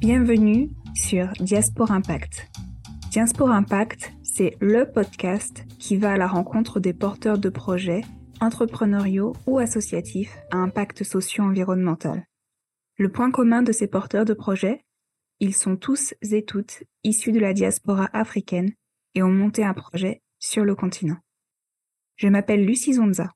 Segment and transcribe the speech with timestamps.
[0.00, 2.50] Bienvenue sur Diaspora Impact.
[3.10, 8.02] Diaspora Impact, c'est le podcast qui va à la rencontre des porteurs de projets
[8.40, 12.24] entrepreneuriaux ou associatifs à impact socio-environnemental.
[12.96, 14.84] Le point commun de ces porteurs de projets,
[15.38, 18.72] ils sont tous et toutes issus de la diaspora africaine
[19.14, 21.18] et ont monté un projet sur le continent.
[22.16, 23.32] Je m'appelle Lucie Zonza.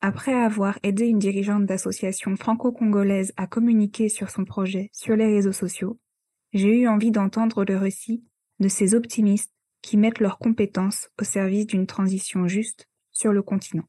[0.00, 5.52] Après avoir aidé une dirigeante d'association franco-congolaise à communiquer sur son projet sur les réseaux
[5.52, 5.98] sociaux,
[6.52, 8.24] j'ai eu envie d'entendre le récit
[8.60, 9.52] de ces optimistes
[9.82, 13.88] qui mettent leurs compétences au service d'une transition juste sur le continent.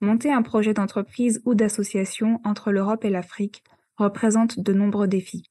[0.00, 3.62] Monter un projet d'entreprise ou d'association entre l'Europe et l'Afrique
[3.96, 5.50] représente de nombreux défis.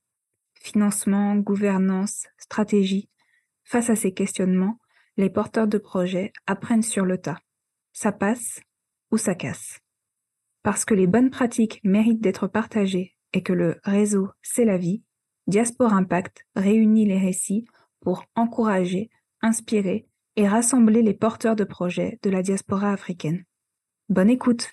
[0.55, 3.09] Financement, gouvernance, stratégie.
[3.63, 4.77] Face à ces questionnements,
[5.15, 7.39] les porteurs de projets apprennent sur le tas.
[7.93, 8.59] Ça passe
[9.13, 9.79] ou ça casse.
[10.63, 15.03] Parce que les bonnes pratiques méritent d'être partagées et que le réseau, c'est la vie,
[15.45, 17.67] Diaspora Impact réunit les récits
[17.99, 23.45] pour encourager, inspirer et rassembler les porteurs de projets de la diaspora africaine.
[24.09, 24.71] Bonne écoute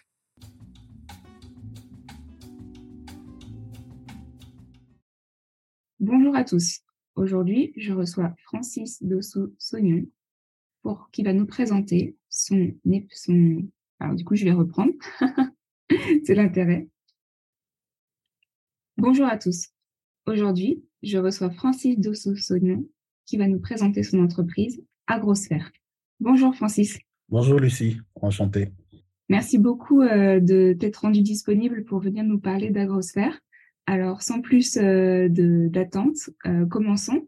[5.98, 6.80] Bonjour à tous.
[7.14, 10.06] Aujourd'hui, je reçois Francis Dosso-Sognon
[10.80, 12.72] pour qui va nous présenter son,
[13.10, 13.68] son...
[14.00, 14.92] Alors du coup, je vais reprendre.
[16.24, 16.88] C'est l'intérêt.
[18.96, 19.68] Bonjour à tous.
[20.26, 22.86] Aujourd'hui, je reçois Francis Dosso-Sognon
[23.26, 25.70] qui va nous présenter son entreprise Agrosphère.
[26.18, 26.98] Bonjour Francis.
[27.28, 28.72] Bonjour Lucie, enchanté.
[29.28, 33.38] Merci beaucoup euh, de t'être rendu disponible pour venir nous parler d'Agrosphère.
[33.86, 37.26] Alors, sans plus euh, d'attente, euh, commençons.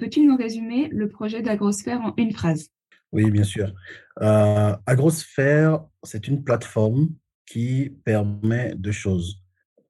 [0.00, 2.70] Peux-tu nous résumer le projet d'Agrosphère en une phrase?
[3.12, 3.72] Oui, bien sûr.
[4.16, 7.08] Agrosphère, c'est une plateforme
[7.46, 9.42] qui permet deux choses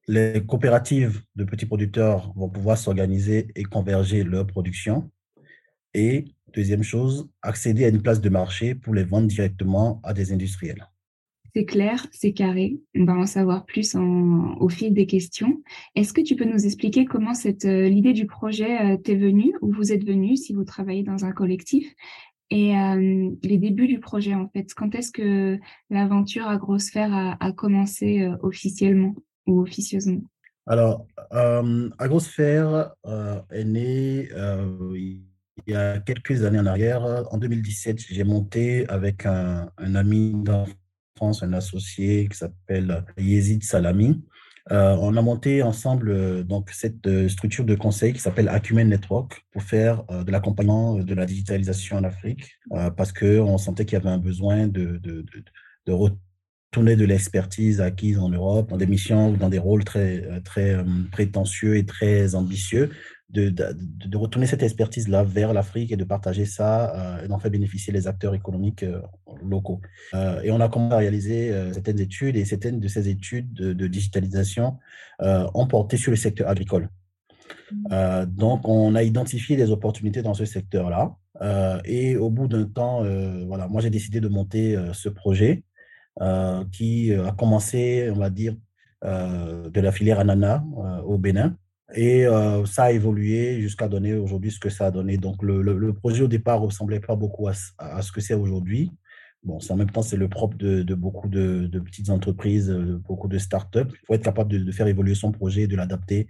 [0.08, 5.10] les coopératives de petits producteurs vont pouvoir s'organiser et converger leur production.
[5.92, 6.24] Et
[6.54, 10.88] deuxième chose, accéder à une place de marché pour les vendre directement à des industriels.
[11.54, 12.78] C'est clair, c'est carré.
[12.94, 15.62] On va en savoir plus au fil des questions.
[15.94, 19.54] Est-ce que tu peux nous expliquer comment cette euh, l'idée du projet euh, t'est venue,
[19.62, 21.86] où vous êtes venu, si vous travaillez dans un collectif,
[22.50, 22.72] et
[23.42, 25.58] les débuts du projet en fait Quand est-ce que
[25.90, 29.14] l'aventure Agrosphère a, a commencé officiellement
[29.46, 30.22] officieusement?
[30.66, 31.88] Alors, euh,
[33.50, 34.28] est né
[35.66, 37.02] il y a quelques années en arrière.
[37.30, 44.22] En 2017, j'ai monté avec un, ami d'enfance, un associé qui s'appelle Yezid Salami.
[44.70, 50.04] On a monté ensemble donc cette structure de conseil qui s'appelle Acumen Network pour faire
[50.04, 52.58] de l'accompagnement de la digitalisation en Afrique
[52.96, 55.24] parce qu'on sentait qu'il y avait un besoin de, de,
[55.86, 56.02] de,
[56.76, 60.74] de l'expertise acquise en Europe dans des missions ou dans des rôles très, euh, très
[60.74, 62.90] euh, prétentieux et très ambitieux,
[63.30, 67.38] de, de, de retourner cette expertise-là vers l'Afrique et de partager ça euh, et d'en
[67.38, 68.84] faire bénéficier les acteurs économiques
[69.42, 69.80] locaux.
[70.42, 73.86] et on a commencé à réaliser certaines études et certaines de ces études de, de
[73.86, 74.78] digitalisation
[75.20, 76.88] ont porté sur le secteur agricole.
[77.70, 78.24] Mmh.
[78.26, 81.14] donc, on a identifié des opportunités dans ce secteur-là.
[81.84, 83.04] et au bout d'un temps,
[83.46, 85.62] voilà, moi, j'ai décidé de monter ce projet
[86.20, 88.56] euh, qui euh, a commencé, on va dire,
[89.04, 90.64] euh, de la filière ananas
[91.04, 91.56] au Bénin.
[91.94, 92.26] Et
[92.66, 95.16] ça a évolué jusqu'à donner aujourd'hui ce que ça a donné.
[95.16, 98.90] Donc, le, le, projet au départ ressemblait pas beaucoup à, à ce que c'est aujourd'hui.
[99.42, 102.70] Bon, en même temps, c'est le propre de, de beaucoup de, de, petites entreprises,
[103.08, 103.88] beaucoup de startups.
[103.90, 106.26] Il faut être capable de, de faire évoluer son projet, de l'adapter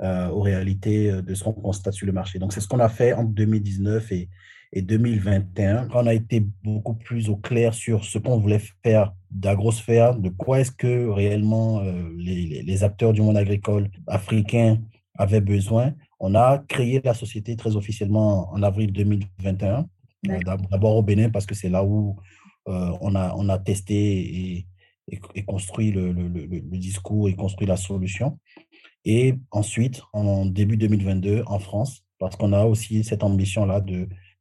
[0.00, 2.38] aux réalités de ce qu'on constate sur le marché.
[2.38, 4.28] Donc, c'est ce qu'on a fait en 2019 et,
[4.72, 10.14] et 2021, on a été beaucoup plus au clair sur ce qu'on voulait faire d'agrosphère,
[10.14, 14.78] de quoi est-ce que réellement euh, les, les, acteurs du monde agricole africain
[15.18, 19.86] avaient besoin, on a créé la société très officiellement en avril 2021,
[20.28, 20.38] euh,
[20.70, 22.16] d'abord au Bénin parce que c'est là où
[22.68, 24.66] euh, on, a, on a testé et,
[25.34, 28.38] et, construit le, le, le, discours et construit la solution.
[29.04, 33.82] Et ensuite, en début 2022, en France, parce qu'on a aussi cette ambition-là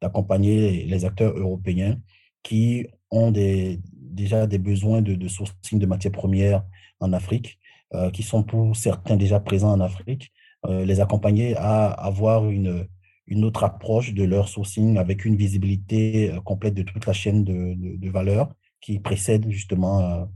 [0.02, 1.98] d'accompagner les acteurs européens
[2.44, 6.64] qui ont des, déjà des besoins de, de, sourcing de matières premières
[7.00, 7.60] en Afrique,
[7.94, 10.34] euh, qui sont pour certains déjà présents en Afrique,
[10.66, 12.88] les accompagner à avoir une,
[13.28, 17.44] une autre approche de leur sourcing avec une visibilité euh, complète de toute la chaîne
[17.44, 20.28] de, de, de valeur qui précède justement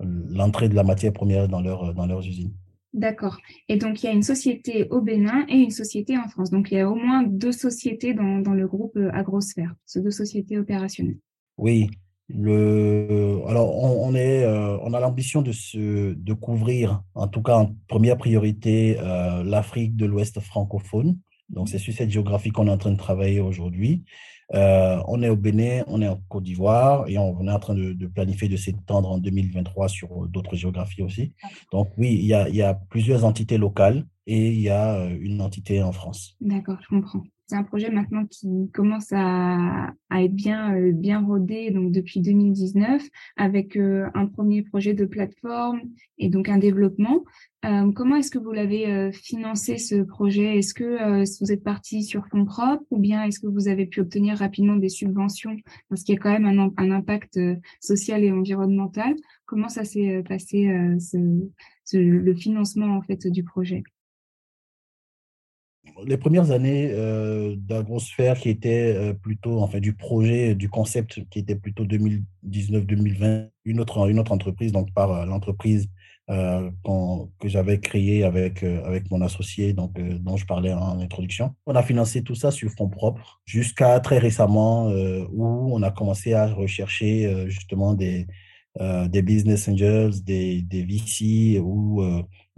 [0.00, 2.52] l'entrée de la matière première dans, leur, dans leurs usines.
[2.94, 3.38] D'accord.
[3.68, 6.50] Et donc, il y a une société au Bénin et une société en France.
[6.50, 10.00] Donc, il y a au moins deux sociétés dans, dans le groupe euh, Agrosphère, ces
[10.00, 11.18] deux sociétés opérationnelles.
[11.58, 11.90] Oui.
[12.30, 18.96] Alors, on, est, on a l'ambition de, couvrir, en tout cas en première priorité,
[19.44, 21.18] l'Afrique de l'Ouest francophone.
[21.48, 24.04] Donc, c'est sur cette géographie qu'on est en train de travailler aujourd'hui.
[24.54, 27.74] Euh, on est au Bénin, on est en Côte d'Ivoire et on, est en train
[27.74, 31.34] de, planifier de s'étendre en 2023 sur d'autres géographies aussi.
[31.70, 34.94] Donc oui, il y, a, il y a, plusieurs entités locales et il y a
[34.94, 36.36] euh, une entité en France.
[36.40, 37.22] D'accord, je comprends.
[37.48, 43.02] C'est un projet maintenant qui commence à, être bien, euh, bien rodé donc depuis 2019
[43.36, 45.80] avec un premier projet de plateforme
[46.18, 47.24] et donc un développement.
[47.64, 50.58] Euh, comment est-ce que vous l'avez euh, financé ce projet?
[50.58, 53.86] Est-ce que euh, vous êtes parti sur fonds propres ou bien est-ce que vous avez
[53.86, 55.56] pu obtenir rapidement des subventions?
[55.88, 57.40] Parce qu'il y a quand même un, impact
[57.80, 59.16] social et environnemental.
[59.44, 60.68] Comment ça s'est passé
[61.92, 63.82] le financement en fait du projet?
[66.06, 71.56] Les premières années euh, d'Agrosphère qui était plutôt, enfin, du projet, du concept qui était
[71.56, 75.88] plutôt 2019-2020, une autre, une autre entreprise, donc par l'entreprise
[76.30, 76.70] euh,
[77.40, 81.54] que j'avais créé avec, euh, avec mon associé, donc, euh, dont je parlais en introduction.
[81.64, 84.90] On a financé tout ça sur fonds propres jusqu'à très récemment
[85.32, 88.26] où on a commencé à rechercher justement des,
[88.78, 92.02] des business angels, des, des VC ou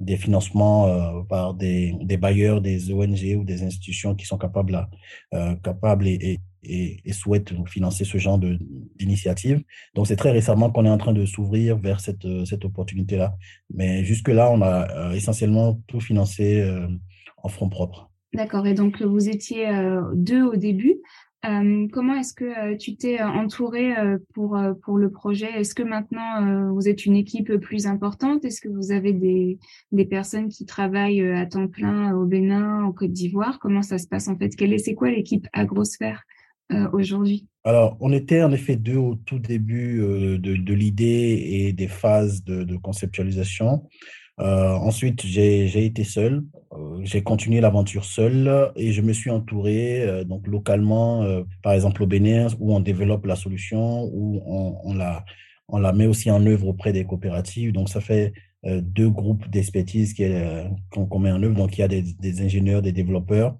[0.00, 4.88] des financements par des, bailleurs, des ONG ou des institutions qui sont capables,
[5.62, 6.40] capables et,
[7.12, 8.38] souhaitent financer ce genre
[8.98, 9.62] d'initiative.
[9.94, 13.34] Donc, c'est très récemment qu'on est en train de s'ouvrir vers cette, cette opportunité-là.
[13.72, 16.86] Mais jusque-là, on a euh, essentiellement tout financé euh,
[17.42, 18.10] en fonds propres.
[18.32, 18.66] D'accord.
[18.66, 20.96] Et donc, vous étiez euh, deux au début.
[21.42, 23.94] Comment est-ce que tu t'es entouré
[24.34, 25.50] pour, pour le projet?
[25.58, 28.44] Est-ce que maintenant vous êtes une équipe plus importante?
[28.44, 29.58] Est-ce que vous avez des,
[29.92, 33.58] des personnes qui travaillent à temps plein au Bénin, en Côte d'Ivoire?
[33.58, 34.54] Comment ça se passe en fait?
[34.54, 36.24] Quelle est, C'est quoi l'équipe Agrosphère
[36.92, 37.46] aujourd'hui?
[37.64, 39.98] Alors, on était en effet deux au tout début
[40.38, 43.86] de, l'idée et des phases de, conceptualisation.
[44.40, 46.44] Euh, ensuite, j'ai été seul.
[47.02, 51.24] j'ai continué l'aventure seul et je me suis entouré donc localement,
[51.62, 56.44] par exemple au Bénin, où on développe la solution, où on, la, met aussi en
[56.46, 57.72] œuvre auprès des coopératives.
[57.72, 58.32] Donc, ça fait
[58.64, 60.14] deux groupes d'expertise
[60.90, 61.54] qu'on met en œuvre.
[61.54, 63.56] Donc, il y a des, des ingénieurs, des développeurs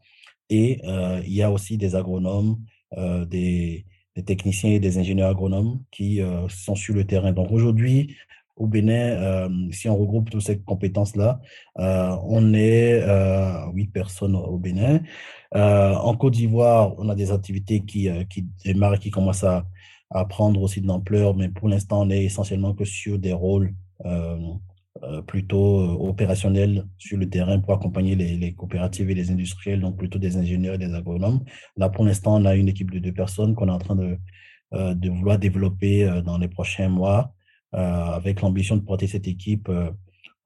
[0.49, 0.81] et
[1.27, 2.57] il y a aussi des agronomes,
[2.99, 3.87] euh, des,
[4.27, 7.33] techniciens et des ingénieurs agronomes qui euh, sont sur le terrain.
[7.33, 8.17] Donc aujourd'hui,
[8.61, 11.41] au Bénin, euh, si on regroupe toutes ces compétences-là,
[11.77, 13.03] on est
[13.73, 15.01] huit personnes au Bénin.
[15.55, 19.65] en Côte d'Ivoire, on a des activités qui, qui démarrent qui commencent à,
[20.29, 23.75] prendre aussi de l'ampleur, mais pour l'instant, on est essentiellement que sur des rôles
[25.03, 29.97] euh, plutôt euh, opérationnel sur le terrain pour accompagner les, coopératives et les industriels, donc
[29.97, 31.43] plutôt des ingénieurs et des agronomes.
[31.77, 34.19] Là, pour l'instant, on a une équipe de deux personnes qu'on est en train de,
[34.75, 37.33] euh, de vouloir développer dans les prochains mois,
[37.73, 39.71] avec l'ambition de porter cette équipe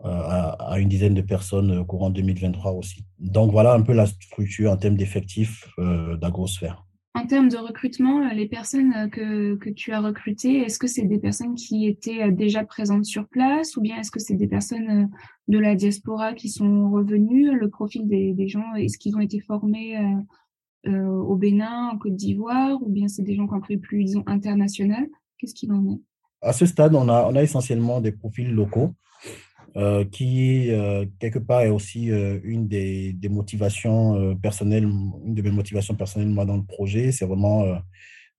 [0.02, 3.04] à, une dizaine de personnes courant 2023 aussi.
[3.18, 6.84] Donc voilà un peu la structure en termes d'effectifs d'Agrosphère.
[7.16, 10.88] En termes de recrutement, euh, les personnes euh, que, que tu as recrutées, est-ce que
[10.88, 14.34] c'est des personnes qui étaient euh, déjà présentes sur place ou bien est-ce que c'est
[14.34, 15.08] des personnes
[15.46, 17.56] de la diaspora qui sont revenues?
[17.56, 19.96] Le profil des, des gens, est-ce qu'ils ont été formés
[20.86, 24.24] au Bénin, en Côte d'Ivoire ou bien c'est des gens qui ont pris plus, disons,
[24.26, 25.06] international
[25.38, 26.00] Qu'est-ce qu'il en est?
[26.44, 28.94] À ce stade, on a, essentiellement des profils locaux.
[29.76, 35.50] Euh, qui, euh, quelque part, est aussi euh, une des, motivations personnelles, une de mes
[35.50, 37.10] motivations personnelles, moi, dans le projet.
[37.10, 37.64] C'est vraiment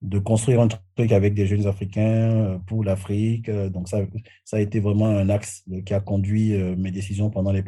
[0.02, 3.50] de construire un truc avec des jeunes Africains pour l'Afrique.
[3.50, 4.00] Donc, ça,
[4.46, 7.64] ça a été vraiment un axe qui a conduit mes décisions pendant les,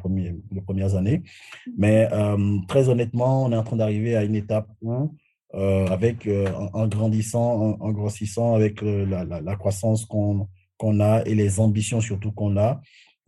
[0.51, 1.24] les premières années.
[1.77, 2.08] Mais
[2.70, 5.13] très honnêtement, on est en train d'arriver à une étape où,
[5.54, 6.27] avec,
[6.74, 12.01] en, grandissant, en, grossissant, avec la, la, la croissance qu'on qu'on a et les ambitions
[12.01, 12.82] surtout qu'on a,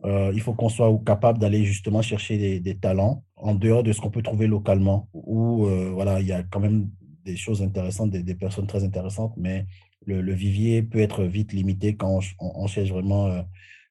[0.04, 4.00] euh, il faut qu'on soit capable d'aller justement chercher des, talents en dehors de ce
[4.00, 6.88] qu'on peut trouver localement, où euh, voilà, il y a quand même
[7.24, 9.66] des choses intéressantes, des, personnes très intéressantes, mais
[10.06, 13.42] le, vivier peut être vite limité quand on, cherche vraiment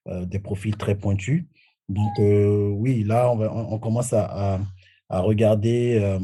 [0.07, 1.45] euh, des profils très pointus.
[1.89, 4.59] Donc oui, là, on, on commence à,
[5.09, 6.17] à, regarder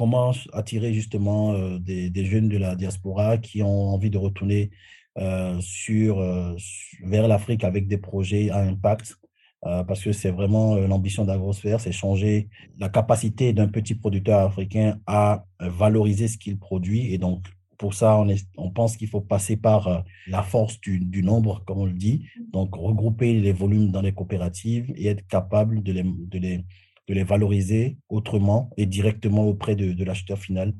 [0.00, 4.70] comment attirer justement des, des, jeunes de la diaspora qui ont envie de retourner
[5.18, 6.54] euh, sur, euh,
[7.02, 9.18] vers l'Afrique avec des projets à impact,
[9.66, 14.98] euh, parce que c'est vraiment l'ambition d'Agrosphère, c'est changer la capacité d'un petit producteur africain
[15.06, 17.12] à valoriser ce qu'il produit.
[17.12, 17.44] Et donc,
[17.76, 21.64] pour ça, on, est, on pense qu'il faut passer par la force du, du, nombre,
[21.66, 25.92] comme on le dit, donc regrouper les volumes dans les coopératives et être capable de
[25.92, 26.64] les, de les,
[27.10, 30.72] de les valoriser autrement et directement auprès de, l'acheteur final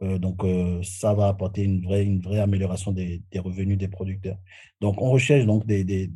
[0.00, 0.42] donc,
[0.82, 4.38] ça va apporter une vraie, amélioration des, revenus des producteurs.
[4.80, 6.10] Donc, on recherche donc des,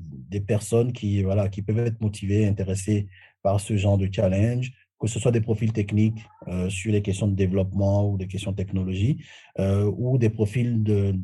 [0.45, 3.07] personnes qui, qui peuvent être motivées, intéressées
[3.43, 7.29] par ce genre de challenge, que ce soit des profils techniques euh, sur les questions
[7.29, 9.19] de développement ou des questions de technologie,
[9.59, 11.15] euh, ou des profils de,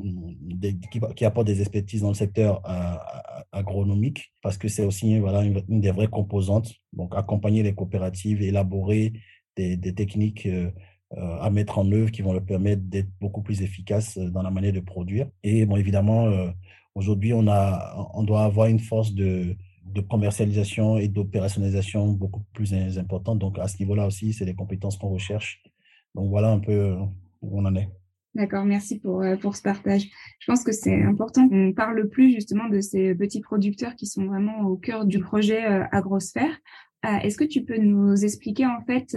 [1.15, 2.95] qui, apportent des expertises dans le secteur euh,
[3.51, 6.73] agronomique, parce que c'est aussi voilà, une, des vraies composantes.
[6.93, 9.13] Donc, accompagner les coopératives, élaborer
[9.55, 10.47] des, des techniques
[11.15, 14.73] à mettre en œuvre qui vont leur permettre d'être beaucoup plus efficaces dans la manière
[14.73, 15.27] de produire.
[15.43, 16.27] Et bon, évidemment,
[16.95, 19.55] aujourd'hui, on, a, on doit avoir une force de
[19.93, 23.39] de commercialisation et d'opérationnalisation beaucoup plus importantes.
[23.39, 25.63] Donc, à ce niveau-là aussi, c'est des compétences qu'on recherche.
[26.15, 26.95] Donc, voilà un peu euh,
[27.41, 27.89] où on en est.
[28.35, 30.09] D'accord, merci pour, euh, pour ce partage.
[30.39, 34.25] Je pense que c'est important qu'on parle plus justement de ces petits producteurs qui sont
[34.25, 36.57] vraiment au cœur du projet euh, Agrosphère.
[37.21, 39.13] Est-ce que tu peux nous expliquer en fait,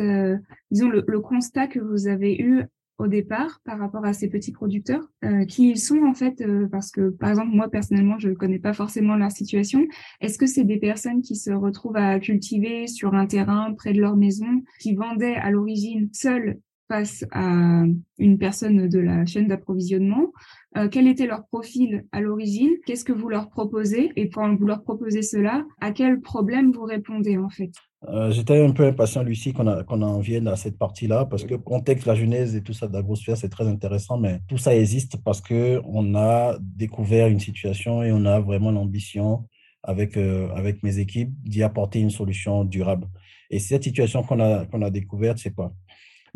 [0.73, 2.65] disons, le, le, constat que vous avez eu
[2.99, 6.67] au départ par rapport à ces petits producteurs, euh, qui ils sont en fait, euh,
[6.71, 9.87] parce que par exemple moi personnellement je ne connais pas forcément leur situation.
[10.21, 14.01] Est-ce que c'est des personnes qui se retrouvent à cultiver sur un terrain près de
[14.01, 17.83] leur maison, qui vendaient à l'origine seules face à
[18.19, 20.33] une personne de la chaîne d'approvisionnement
[20.77, 24.67] euh, Quel était leur profil à l'origine Qu'est-ce que vous leur proposez Et quand vous
[24.67, 27.73] leur proposez cela, à quel problème vous répondez en fait?
[28.09, 31.59] Euh, J'étais un peu impatient, Lucie, qu'on en vienne à cette partie-là, parce que le
[31.59, 35.17] contexte, la genèse et tout ça de l'agrosphère, c'est très intéressant, mais tout ça existe
[35.25, 39.47] parce qu'on a découvert une situation et on a vraiment l'ambition
[39.83, 43.09] avec, euh, avec mes équipes d'y apporter une solution durable.
[43.51, 45.73] Et cette situation qu'on a, qu'on a découverte, c'est quoi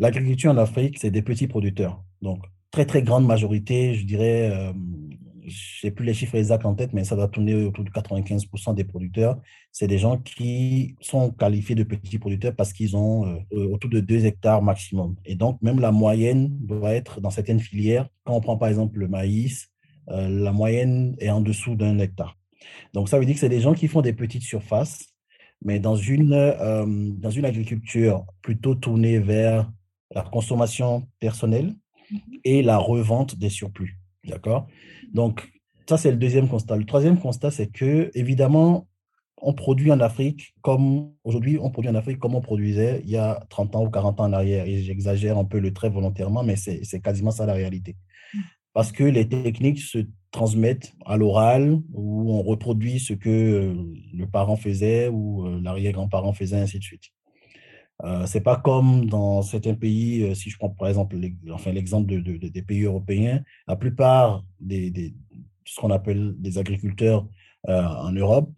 [0.01, 2.03] L'agriculture en Afrique, c'est des petits producteurs.
[2.23, 4.73] Donc, très, très grande majorité, je dirais, euh,
[5.43, 7.91] je ne sais plus les chiffres exacts en tête, mais ça doit tourner autour de
[7.91, 9.39] 95% des producteurs.
[9.71, 13.99] C'est des gens qui sont qualifiés de petits producteurs parce qu'ils ont euh, autour de
[13.99, 15.17] 2 hectares maximum.
[15.23, 18.09] Et donc, même la moyenne doit être dans certaines filières.
[18.23, 19.69] Quand on prend par exemple le maïs,
[20.09, 22.39] euh, la moyenne est en dessous d'un hectare.
[22.95, 25.05] Donc, ça veut dire que c'est des gens qui font des petites surfaces,
[25.63, 26.31] mais dans une,
[27.19, 29.71] dans une agriculture plutôt tournée vers
[30.11, 31.75] la consommation personnelle
[32.11, 32.19] mhm.
[32.43, 33.97] et la revente des surplus.
[34.25, 34.67] D'accord?
[35.13, 35.51] Donc,
[35.89, 36.77] ça, c'est le deuxième constat.
[36.77, 38.87] Le troisième constat, c'est que, évidemment,
[39.41, 43.17] on produit en Afrique comme aujourd'hui, on produit en Afrique comme on produisait il y
[43.17, 44.65] a 30 ans ou 40 ans en arrière.
[44.67, 47.95] Et j'exagère un peu le trait volontairement, mais c'est quasiment ça la réalité.
[48.33, 48.41] Mhm.
[48.73, 53.73] Parce que les techniques se transmettent à l'oral, où on reproduit ce que euh,
[54.13, 57.03] le parent faisait ou euh, l'arrière-grand-parent faisait, ainsi de suite.
[58.03, 61.15] Euh, c'est pas comme dans certains pays, euh, si je prends par exemple
[61.51, 65.13] enfin, l'exemple de, des pays européens, la plupart des,
[65.65, 67.27] ce qu'on appelle des agriculteurs
[67.69, 68.49] euh, en Europe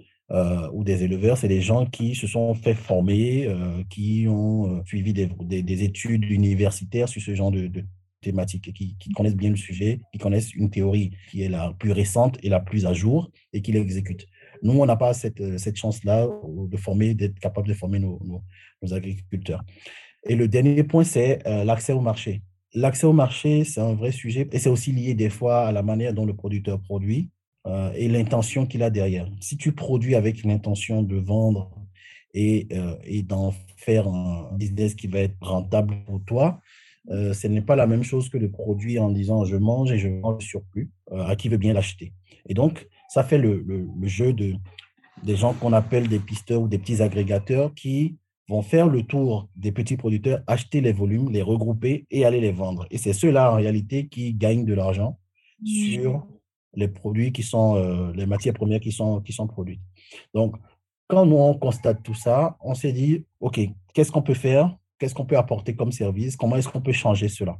[0.74, 3.48] ou des éleveurs, c'est des gens qui se sont fait former,
[3.92, 7.86] qui ont suivi des, des, études universitaires sur ce genre de, de
[8.20, 11.92] thématiques, qui, qui, connaissent bien le sujet, qui connaissent une théorie qui est la plus
[11.92, 14.26] récente et la plus à jour et qui l'exécutent.
[14.63, 18.20] Nous, on n'a pas cette, cette chance-là de former, d'être capable de former nos,
[18.82, 19.63] nos agriculteurs.
[20.25, 22.41] Et le dernier point, c'est euh, l'accès au marché.
[22.74, 25.84] L'accès au marché, c'est un vrai sujet et c'est aussi lié des fois à la
[25.84, 27.29] manière dont le producteur produit
[27.67, 29.29] euh, et l'intention qu'il a derrière.
[29.41, 31.72] Si tu produis avec l'intention de vendre
[32.34, 36.60] et, euh, et d'en faire un business qui va être rentable pour toi,
[37.10, 40.08] ce n'est pas la même chose que de produire en disant je mange et je
[40.08, 42.13] vends le surplus à qui veut bien l'acheter.
[42.48, 44.55] Et donc, ça fait le, le, le jeu de,
[45.22, 48.17] des gens qu'on appelle des pisteurs ou des petits agrégateurs qui
[48.50, 52.51] vont faire le tour des petits producteurs, acheter les volumes, les regrouper et aller les
[52.51, 52.88] vendre.
[52.89, 55.20] Et c'est ceux-là, en réalité, qui gagnent de l'argent
[55.63, 56.25] sur
[56.74, 59.82] les produits qui sont, euh, les matières premières qui sont, qui sont produites.
[60.34, 60.55] Donc,
[61.08, 63.60] quand nous, on constate tout ça, on s'est dit, OK,
[63.93, 64.75] qu'est-ce qu'on peut faire?
[64.98, 66.36] Qu'est-ce qu'on peut apporter comme service?
[66.36, 67.60] Comment est-ce qu'on peut changer cela?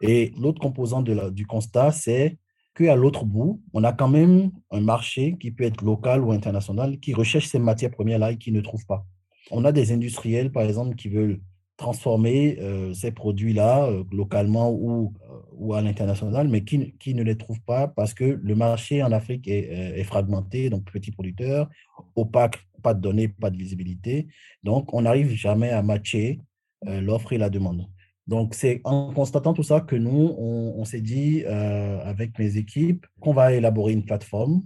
[0.00, 2.38] Et l'autre composant de la, du constat, c'est
[2.84, 6.98] qu'à l'autre bout, on a quand même un marché qui peut être local ou international
[6.98, 9.04] qui recherche ces matières premières-là et qui ne trouve pas.
[9.50, 11.40] On a des industriels, par exemple, qui veulent
[11.76, 17.22] transformer euh, ces produits-là euh, localement ou, euh, ou à l'international, mais qui, qui, ne
[17.22, 21.68] les trouvent pas parce que le marché en Afrique est, est, fragmenté, donc petits producteurs,
[22.16, 24.28] opaque, pas de données, pas de visibilité.
[24.62, 26.40] Donc, on n'arrive jamais à matcher
[26.86, 27.86] l'offre et la demande.
[28.30, 33.32] Donc, c'est en constatant tout ça que nous, on, s'est dit avec mes équipes qu'on
[33.32, 34.62] va élaborer une plateforme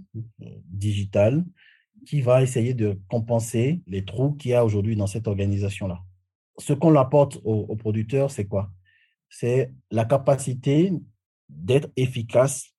[0.69, 1.43] digitale
[2.05, 5.99] qui va essayer de compenser les trous qu'il y a aujourd'hui dans cette organisation-là.
[6.59, 8.69] Ce qu'on apporte aux, producteurs, c'est quoi?
[9.29, 10.93] C'est la capacité
[11.49, 12.71] d'être efficace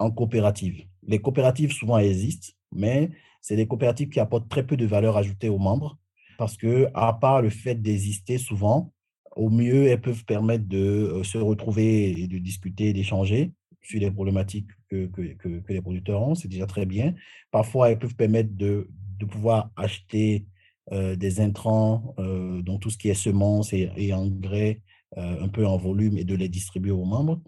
[0.00, 0.88] en coopérative.
[1.06, 5.48] Les coopératives souvent existent, mais c'est des coopératives qui apportent très peu de valeur ajoutée
[5.48, 5.98] aux membres
[6.36, 8.92] parce que, à part le fait d'exister souvent,
[9.36, 14.68] Au mieux, elles peuvent permettre de se retrouver et de discuter, d'échanger sur les problématiques
[14.88, 16.34] que, que, les producteurs ont.
[16.34, 17.14] C'est déjà très bien.
[17.50, 20.46] Parfois, elles peuvent permettre de, de pouvoir acheter
[20.90, 24.82] des intrants, euh, donc tout ce qui est semences et, engrais,
[25.16, 27.40] un peu en volume et de les distribuer aux membres.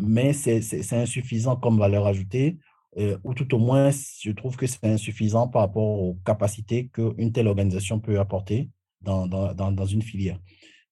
[0.00, 2.58] mais c'est insuffisant comme valeur ajoutée
[2.96, 7.32] euh, ou tout au moins, je trouve que c'est insuffisant par rapport aux capacités qu'une
[7.32, 8.70] telle organisation peut apporter
[9.02, 10.38] dans, dans, dans, une filière.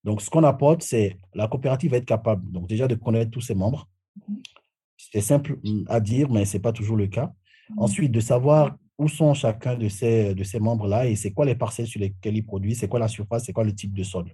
[0.07, 3.41] Donc, ce qu'on apporte, c'est la coopérative va être capable, donc déjà de connaître tous
[3.41, 3.89] ses membres.
[4.97, 5.59] C'est simple
[5.89, 7.27] à dire, mais ce n'est pas toujours le cas.
[7.27, 7.83] Mm-hmm.
[7.83, 11.57] Ensuite, de savoir où sont chacun de ces, de ces membres-là et c'est quoi les
[11.57, 14.33] parcelles sur lesquelles ils produisent, c'est quoi la surface, c'est quoi le type de sol.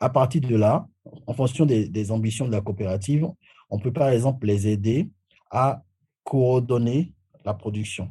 [0.00, 0.86] À partir de là,
[1.26, 3.26] en fonction des, des ambitions de la coopérative,
[3.70, 5.08] on peut par exemple les aider
[5.50, 5.82] à
[6.24, 7.12] coordonner
[7.44, 8.10] la production.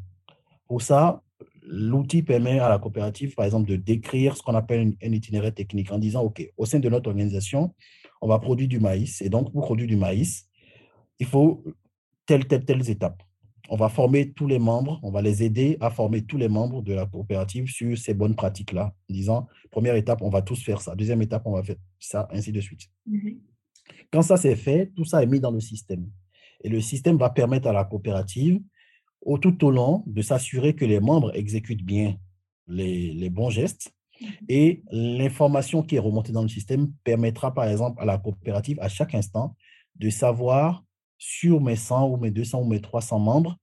[0.68, 1.22] Pour ça,
[1.66, 5.92] l'outil permet à la coopérative, par exemple, de décrire ce qu'on appelle un itinéraire technique
[5.92, 7.74] en disant, OK, au sein de notre organisation,
[8.22, 9.22] on va produire du maïs.
[9.22, 10.48] Et donc, pour produire du maïs,
[11.20, 11.64] il faut
[12.26, 13.22] telle, telle, telle étape.
[13.70, 16.82] On va former tous les membres, on va les aider à former tous les membres
[16.82, 20.82] de la coopérative sur ces bonnes pratiques-là, en disant, première étape, on va tous faire
[20.82, 20.96] ça.
[20.96, 22.90] Deuxième étape, on va faire ça, ainsi de suite.
[23.06, 23.40] Mhm.
[24.12, 26.10] Quand ça c'est fait, tout ça est mis dans le système.
[26.64, 28.62] Et le système va permettre à la coopérative,
[29.26, 32.16] au, tout au long, de s'assurer que les membres exécutent bien
[32.68, 33.92] les, les bons gestes.
[34.22, 38.78] Mmh et l'information qui est remontée dans le système permettra, par exemple, à la coopérative,
[38.80, 39.56] à chaque instant,
[39.96, 40.84] de savoir
[41.18, 43.58] sur mes 100 ou mes 200 ou mes 300 membres,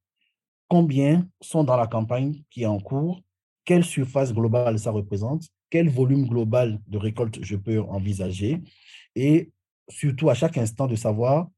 [0.69, 3.23] combien sont dans la campagne qui est en cours,
[3.65, 8.61] quelle surface globale ça représente, quel volume global de récolte je peux envisager,
[9.15, 9.53] et
[9.89, 11.49] surtout à chaque instant de savoir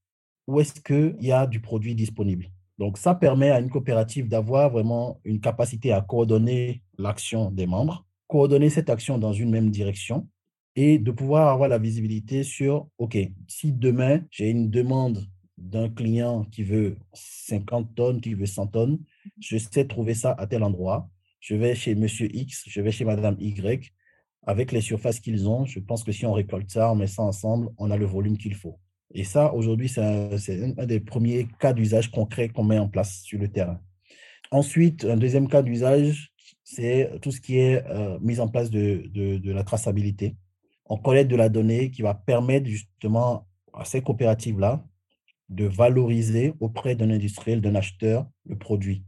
[0.47, 2.50] où est-ce qu'il y a du produit disponible.
[2.82, 8.04] Donc, ça permet à une coopérative d'avoir vraiment une capacité à coordonner l'action des membres,
[8.26, 10.26] coordonner cette action dans une même direction
[10.74, 15.24] et de pouvoir avoir la visibilité sur, OK, si demain j'ai une demande
[15.58, 18.98] d'un client qui veut 50 tonnes, qui veut 100 tonnes,
[19.38, 21.08] je sais trouver ça à tel endroit.
[21.38, 23.92] Je vais chez monsieur X, je vais chez madame Y.
[24.44, 27.22] Avec les surfaces qu'ils ont, je pense que si on récolte ça, on met ça
[27.22, 28.80] ensemble, on a le volume qu'il faut.
[29.14, 33.38] Et ça, aujourd'hui, c'est un, des premiers cas d'usage concrets qu'on met en place sur
[33.38, 33.81] le terrain.
[34.51, 36.33] Ensuite, un deuxième cas d'usage,
[36.64, 40.37] c'est tout ce qui est euh, mise en place de, la traçabilité.
[40.87, 44.85] On collecte de la donnée qui va permettre justement à ces coopératives-là
[45.48, 49.05] de valoriser auprès d'un industriel, d'un acheteur, le produit.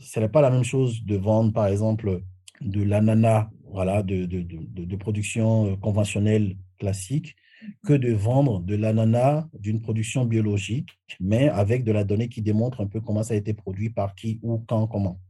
[0.00, 2.22] Ce n'est pas la même chose de vendre, par exemple,
[2.60, 7.36] de l'ananas voilà, de, production euh, conventionnelle classique
[7.84, 10.88] que de vendre de l'ananas d'une production biologique,
[11.20, 14.14] mais avec de la donnée qui démontre un peu comment ça a été produit, par
[14.14, 15.20] qui, où, quand, comment.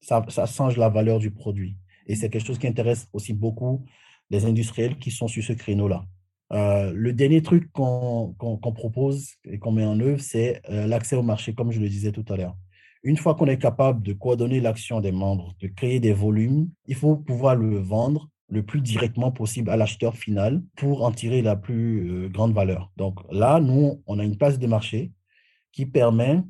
[0.00, 1.76] Ça, change la valeur du produit.
[2.06, 3.84] Et c'est quelque chose qui intéresse aussi beaucoup
[4.30, 6.04] les industriels qui sont sur ce créneau-là.
[6.52, 8.34] Euh, le dernier truc qu'on
[8.74, 12.12] propose et qu'on met en œuvre, c'est euh, l'accès au marché, comme je le disais
[12.12, 12.56] tout à l'heure.
[13.02, 16.94] Une fois qu'on est capable de coordonner l'action des membres, de créer des volumes, il
[16.94, 21.56] faut pouvoir le vendre le plus directement possible à l'acheteur final pour en tirer la
[21.56, 22.90] plus euh, grande valeur.
[22.96, 25.12] Donc là, nous, on a une place de marché
[25.72, 26.42] qui permet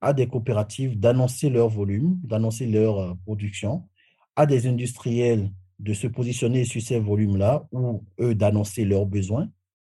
[0.00, 3.88] à des coopératives d'annoncer leur volume, d'annoncer leur euh, production,
[4.36, 9.48] à des industriels de se positionner sur ces volumes-là ou eux d'annoncer leurs besoins,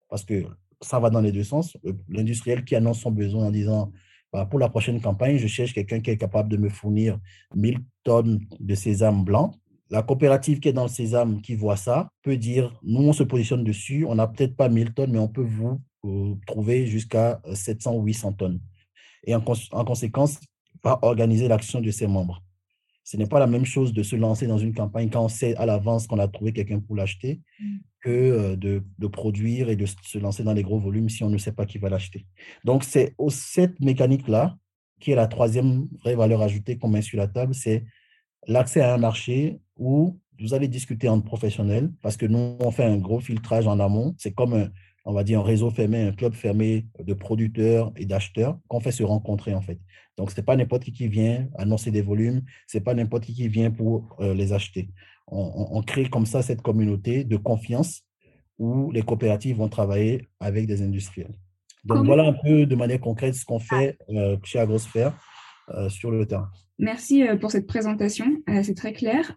[0.10, 0.46] parce que
[0.82, 1.78] ça va dans les deux sens.
[2.08, 3.92] L'industriel qui annonce son besoin en disant
[4.32, 7.20] bah, pour la prochaine campagne, je cherche quelqu'un qui est capable de me fournir
[7.56, 9.54] 1000 tonnes de sésame blanc
[9.90, 13.24] la coopérative qui est dans le sésame, qui voit ça, peut dire, nous, on se
[13.24, 17.42] positionne dessus, on n'a peut-être pas 1000 tonnes, mais on peut vous euh, trouver jusqu'à
[17.54, 18.60] 700 ou 800 tonnes.
[19.26, 20.40] Et en, conséquence,
[20.84, 22.42] va organiser l'action de ses membres.
[23.04, 25.56] Ce n'est pas la même chose de se lancer dans une campagne quand on sait
[25.56, 27.78] à l'avance qu'on a trouvé quelqu'un pour l'acheter mm.
[28.02, 31.30] que euh, de, de, produire et de se lancer dans les gros volumes si on
[31.30, 32.26] ne sait pas qui va l'acheter.
[32.66, 34.58] Donc, c'est cette mécanique-là
[35.00, 37.86] qui est la troisième vraie valeur ajoutée qu'on met sur la table, c'est
[38.48, 42.84] l'accès à un marché où vous allez discuter entre professionnels, parce que nous, on fait
[42.84, 44.14] un gros filtrage en amont.
[44.18, 44.70] C'est comme, un,
[45.06, 48.92] on va dire, un réseau fermé, un club fermé de producteurs et d'acheteurs qu'on fait
[48.92, 49.80] se rencontrer, en fait.
[50.18, 53.26] Donc, ce n'est pas n'importe qui qui vient annoncer des volumes, ce n'est pas n'importe
[53.26, 54.90] qui qui vient pour euh, les acheter.
[55.30, 58.04] On, crée comme ça cette communauté de confiance
[58.58, 61.36] où les coopératives vont travailler avec des industriels.
[61.84, 65.14] Donc, voilà un peu de manière concrète ce qu'on fait euh, chez Agrosphère
[65.90, 66.50] sur le terrain.
[66.80, 69.36] Merci euh, pour cette présentation, euh, c'est très clair.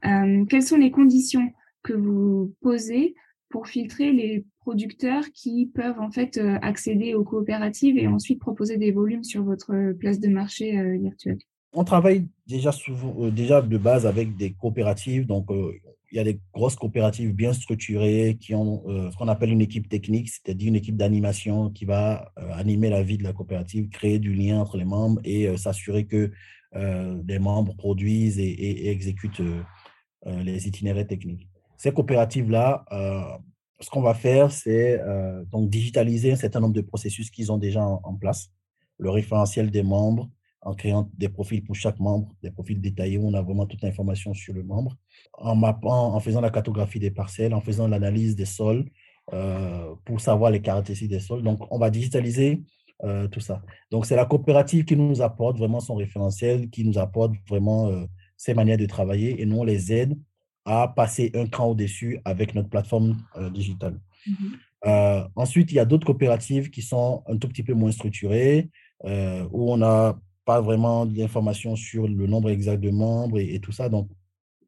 [0.49, 1.51] quelles sont les conditions
[1.83, 3.15] que vous posez
[3.49, 8.93] pour filtrer les producteurs qui peuvent en fait accéder aux coopératives et ensuite proposer des
[8.93, 11.39] volumes sur votre place de marché virtuelle?
[11.73, 15.49] On travaille déjà, souvent, déjà de base avec des coopératives, donc
[16.13, 19.89] il y a des grosses coopératives bien structurées qui ont ce qu'on appelle une équipe
[19.89, 24.35] technique, c'est-à-dire une équipe d'animation qui va animer la vie de la coopérative, créer du
[24.35, 26.33] lien entre les membres et s'assurer que
[26.75, 29.43] les membres produisent et, exécutent
[30.27, 31.49] les itinéraires techniques.
[31.77, 32.85] Ces coopératives-là,
[33.81, 35.01] ce qu'on va faire, c'est
[35.51, 38.53] donc digitaliser un certain nombre de processus qu'ils ont déjà en place,
[38.99, 40.29] le référentiel des membres,
[40.63, 43.83] en créant des profils pour chaque membre, des profils détaillés où on a vraiment toute
[43.83, 44.97] l'information sur le membre,
[45.35, 48.91] en mappant, en faisant la cartographie des parcelles, en faisant l'analyse des sols
[49.33, 51.43] euh, pour savoir les caractéristiques des sols.
[51.43, 52.63] Donc, on va digitaliser
[53.05, 53.63] euh, tout ça.
[53.91, 58.05] Donc, c'est la coopérative qui nous apporte vraiment son référentiel, qui nous apporte vraiment euh,
[58.37, 60.19] ses manières de travailler et nous, on les aide
[60.67, 63.17] à passer un cran au-dessus avec notre plateforme
[63.51, 63.99] digitale.
[64.29, 65.29] Mm-hmm.
[65.35, 68.69] ensuite, il y a d'autres coopératives qui sont un tout petit peu moins structurées,
[69.03, 70.19] où on a
[70.51, 73.89] pas vraiment d'informations sur le nombre exact de membres et, tout ça.
[73.89, 74.09] Donc,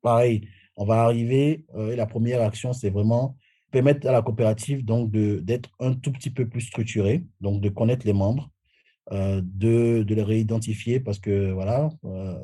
[0.00, 0.36] pareil,
[0.76, 3.36] on va arriver, euh, et la première action, c'est vraiment
[3.72, 8.06] permettre à la coopérative donc d'être un tout petit peu plus structurée, donc de connaître
[8.06, 8.48] les membres,
[9.10, 12.38] euh, de, de, les réidentifier parce que, voilà, euh,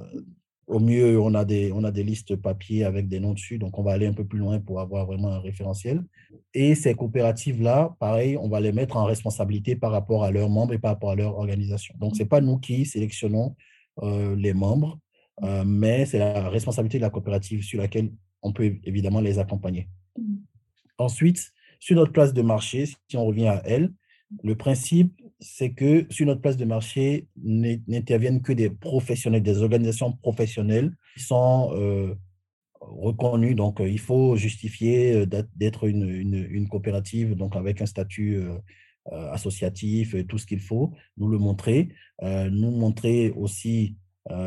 [0.69, 3.79] au mieux, on a, des, on a des listes papier avec des noms dessus, donc
[3.79, 6.05] on va aller un peu plus loin pour avoir vraiment un référentiel.
[6.53, 10.75] Et ces coopératives-là, pareil, on va les mettre en responsabilité par rapport à leurs membres
[10.75, 11.95] et par rapport à leur organisation.
[11.99, 13.57] Donc, ce n'est pas nous qui sélectionnons
[14.03, 14.99] euh, les membres,
[15.43, 19.89] euh, mais c'est la responsabilité de la coopérative sur laquelle on peut évidemment les accompagner.
[20.19, 20.37] Mmh.
[20.99, 21.51] Ensuite,
[21.81, 23.91] sur notre place de marché, si on revient à elle,
[24.43, 30.13] le principe, c'est que sur notre place de marché n'interviennent que des professionnels, des organisations
[30.13, 32.15] professionnelles qui sont euh,
[32.81, 33.55] reconnues.
[33.55, 38.41] Donc, euh, il faut justifier euh, d'être une, coopérative, donc avec un statut
[39.33, 41.89] associatif, tout ce qu'il faut, nous le montrer,
[42.23, 43.97] nous montrer aussi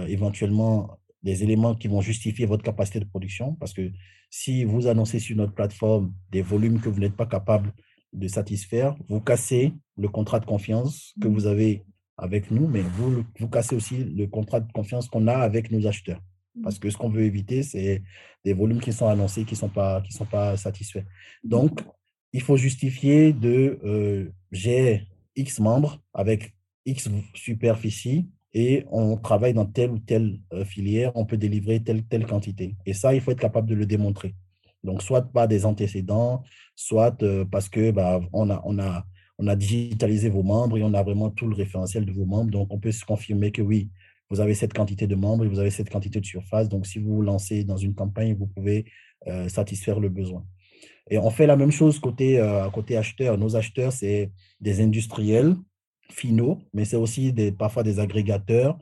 [0.07, 3.91] éventuellement des éléments qui vont justifier votre capacité de production, parce que
[4.29, 7.73] si vous annoncez sur notre plateforme des volumes que vous n'êtes pas capable
[8.13, 11.33] de satisfaire, vous cassez le contrat de confiance que mmh.
[11.33, 11.83] vous avez
[12.17, 15.87] avec nous, mais vous, vous cassez aussi le contrat de confiance qu'on a avec nos
[15.87, 16.21] acheteurs.
[16.55, 16.63] Mmh.
[16.63, 18.03] Parce que ce qu'on veut éviter, c'est
[18.43, 21.05] des volumes qui sont annoncés, qui ne sont, pas, qui sont pas satisfaits.
[21.43, 21.49] Mmh.
[21.49, 21.81] Donc,
[22.33, 26.53] il faut justifier de euh, j'ai X membres avec
[26.85, 32.03] X superficie et on travaille dans telle ou telle euh, filière, on peut délivrer telle
[32.03, 32.75] telle quantité.
[32.85, 34.35] Et ça, il faut être capable de le démontrer.
[34.83, 36.43] Donc, soit pas des antécédents,
[36.75, 41.47] soit euh, parce que bah, on, a, digitalisé vos membres et on a vraiment tout
[41.47, 42.51] le référentiel de vos membres.
[42.51, 43.89] Donc, on peut se confirmer que oui,
[44.29, 46.69] vous avez cette quantité de membres et vous avez cette quantité de surface.
[46.69, 48.85] Donc, si vous vous lancez dans une campagne, vous pouvez
[49.27, 50.45] euh, satisfaire le besoin.
[51.09, 53.37] Et on fait la même chose côté, euh, côté acheteur.
[53.37, 55.55] Nos acheteurs, c'est des industriels
[56.09, 58.77] finaux, mais c'est aussi parfois des agrégateurs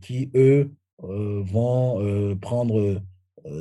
[0.00, 3.02] qui, eux, vont prendre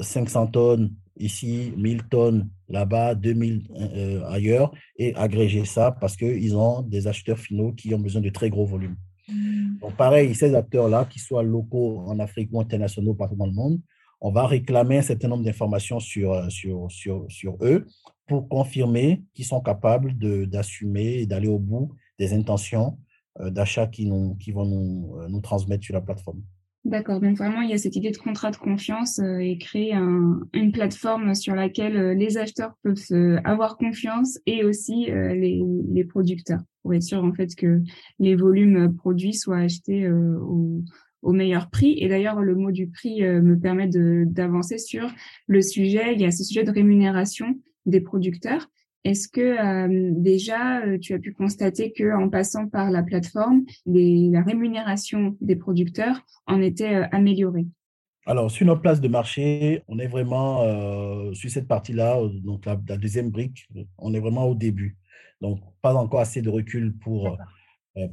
[0.02, 6.82] 500 tonnes ici 1000 tonnes, là-bas 2000 euh, ailleurs, et agréger ça parce qu'ils ont
[6.82, 8.96] des acheteurs finaux qui ont besoin de très gros volumes.
[9.28, 9.80] Mmh.
[9.82, 13.80] Donc pareil, ces acteurs-là, qu'ils soient locaux en Afrique ou internationaux partout dans le monde,
[14.22, 17.86] on va réclamer un certain nombre d'informations sur, euh, sur, sur, sur eux
[18.28, 22.98] pour confirmer qu'ils sont capables d'assumer et d'aller au bout des intentions
[23.40, 26.42] euh, d'achat qui, qui vont nous, nous transmettre sur la plateforme.
[26.86, 29.94] D'accord, donc vraiment il y a cette idée de contrat de confiance euh, et créer
[29.94, 35.62] un, une plateforme sur laquelle euh, les acheteurs peuvent avoir confiance et aussi euh, les,
[35.94, 37.82] les, producteurs pour être sûr en fait que
[38.20, 40.84] les volumes produits soient achetés au,
[41.22, 41.96] au, meilleur prix.
[42.00, 45.10] Et d'ailleurs le mot du prix me permet d'avancer sur
[45.48, 46.14] le sujet.
[46.14, 48.68] Il y a ce sujet de rémunération des producteurs.
[49.04, 53.64] Est-ce que euh, déjà euh, tu as pu constater que en passant par la plateforme,
[53.86, 57.66] la rémunération des producteurs en était euh, améliorée?
[58.26, 60.64] Alors sur notre place de marché, on est vraiment
[61.34, 64.96] sur cette partie-là, donc la, deuxième brique, on est vraiment au début.
[65.42, 67.38] Donc pas encore assez de recul pour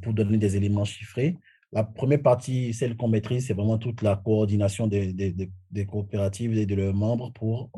[0.02, 1.36] pour donner des éléments chiffrés.
[1.70, 5.32] La première partie, celle qu'on maîtrise, c'est vraiment toute la coordination des, des,
[5.70, 7.70] des, coopératives et de leurs membres pour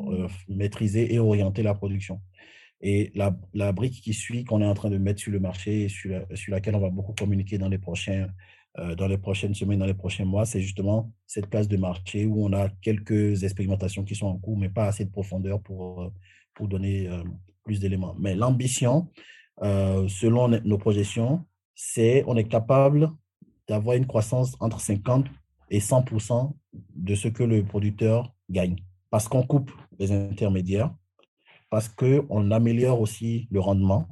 [0.48, 2.18] maîtriser et orienter la production.
[2.82, 5.84] Et la, la brique qui suit, qu'on est en train de mettre sur le marché
[5.84, 8.26] et sur, sur laquelle on va beaucoup communiquer dans les, prochains,
[8.78, 12.26] euh, dans les prochaines semaines, dans les prochains mois, c'est justement cette place de marché
[12.26, 16.02] où on a quelques expérimentations qui sont en cours, mais pas assez de profondeur pour,
[16.02, 16.12] euh,
[16.54, 17.22] pour donner euh,
[17.62, 18.16] plus d'éléments.
[18.18, 19.08] Mais l'ambition,
[19.60, 21.44] selon nos projections,
[21.76, 23.12] c'est on est capable
[23.68, 25.26] d'avoir une croissance entre 50
[25.70, 26.52] et 100%
[26.96, 28.76] de ce que le producteur gagne.
[29.10, 30.92] Parce qu'on coupe les intermédiaires,
[31.72, 34.06] parce qu'on améliore aussi le rendement.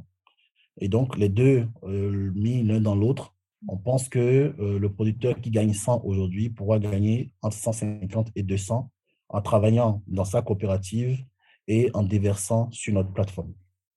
[0.79, 3.35] Et donc, les deux euh, mis l'un dans l'autre,
[3.69, 8.43] on pense que euh, le producteur qui gagne 100 aujourd'hui pourra gagner entre 150 et
[8.45, 8.91] 200
[9.29, 11.23] en travaillant dans sa coopérative
[11.69, 13.53] et en déversant sur notre plateforme.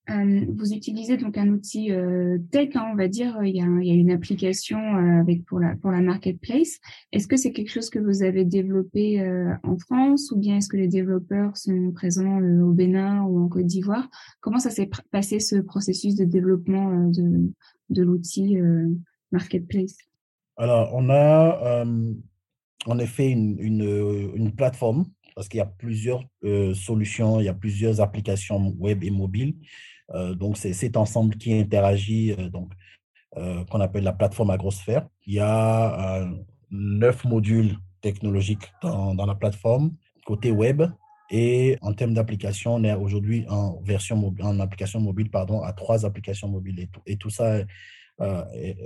[0.10, 3.38] Euh, vous utilisez donc un outil euh, tech, hein, on va dire.
[3.44, 6.80] Il y a, une application euh, avec pour la marketplace.
[7.13, 9.22] Est-ce que c'est quelque chose que vous avez développé
[9.63, 13.66] en France ou bien est-ce que les développeurs sont présents au Bénin ou en Côte
[13.66, 14.10] d'Ivoire?
[14.42, 18.58] Comment ça s'est passé ce processus de développement de l'outil
[19.32, 19.98] marketplace?
[20.58, 21.86] Alors, on a
[22.86, 26.24] en effet une, plateforme parce qu'il y a plusieurs
[26.74, 31.54] solutions, il y a plusieurs applications web et mobiles euh, donc, c'est cet ensemble qui
[31.54, 32.72] interagit, euh, donc,
[33.38, 35.08] euh, qu'on appelle la plateforme agrosphère.
[35.26, 36.28] Il y a
[36.70, 40.84] neuf modules technologiques dans, la plateforme côté web.
[41.32, 46.06] Et en termes d'application, on est aujourd'hui en version en application mobile, pardon, à trois
[46.06, 46.80] applications mobiles.
[46.80, 47.63] Et tout, et tout ça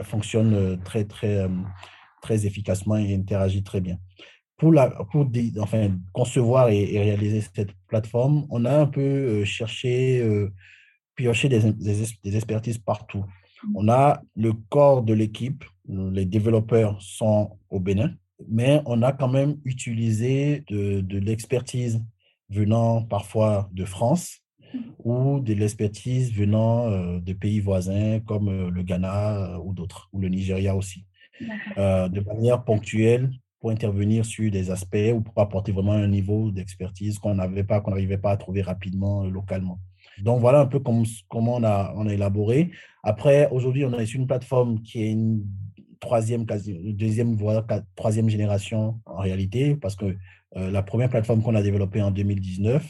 [0.03, 1.49] fonctionne très, très,
[2.21, 3.97] très efficacement et interagit très bien.
[4.55, 5.27] Pour, la, pour
[5.59, 10.23] enfin, concevoir et, réaliser cette plateforme, on a un peu cherché
[11.17, 13.25] piocher des, des, expertises partout.
[13.63, 13.75] Mmh.
[13.75, 18.13] On a le corps de l'équipe, les développeurs sont au Bénin,
[18.47, 22.01] mais on a quand même utilisé de, de l'expertise
[22.49, 24.79] venant parfois de France mmh.
[25.03, 30.07] ou de l'expertise venant euh, de pays voisins comme euh, le Ghana euh, ou d'autres,
[30.13, 31.05] ou le Nigeria aussi,
[31.75, 37.17] de manière ponctuelle pour intervenir sur des aspects ou pour apporter vraiment un niveau d'expertise
[37.17, 39.79] qu'on n'avait pas, qu'on n'arrivait pas à trouver rapidement localement.
[40.21, 42.71] Donc voilà un peu comment, on, a, élaboré.
[43.03, 45.45] Après, aujourd'hui, on est sur une plateforme qui est une
[45.99, 50.15] troisième, quasi, deuxième, voire troisième génération en réalité, parce que
[50.55, 52.89] euh, la première plateforme qu'on a développée en 2019,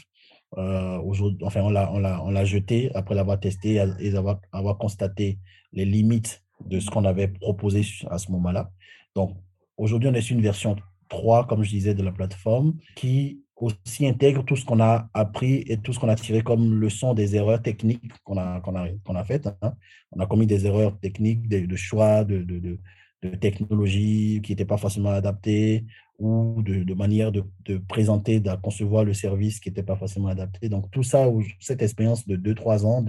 [0.56, 4.16] euh, aujourd'hui, enfin, on l'a, jetée après l'avoir testé et
[4.52, 5.38] avoir constaté
[5.72, 8.70] les limites de ce qu'on avait proposé à ce moment-là.
[9.14, 9.36] Donc,
[9.76, 10.76] aujourd'hui, on est sur une version
[11.08, 15.64] 3, comme je disais, de la plateforme qui aussi intègre tout ce qu'on a appris
[15.66, 19.24] et tout ce qu'on a tiré comme leçon des erreurs techniques qu'on a, a, a
[19.24, 19.48] faites.
[19.62, 19.74] Hein.
[20.12, 22.78] On a commis des erreurs techniques, de, choix, de, de, de,
[23.22, 25.84] de technologies qui n'étaient pas forcément adaptées
[26.18, 27.44] ou de, manière de,
[27.88, 30.68] présenter, de concevoir le service qui n'était pas forcément adapté.
[30.68, 31.28] Donc tout ça,
[31.60, 33.04] cette expérience de 2-3 ans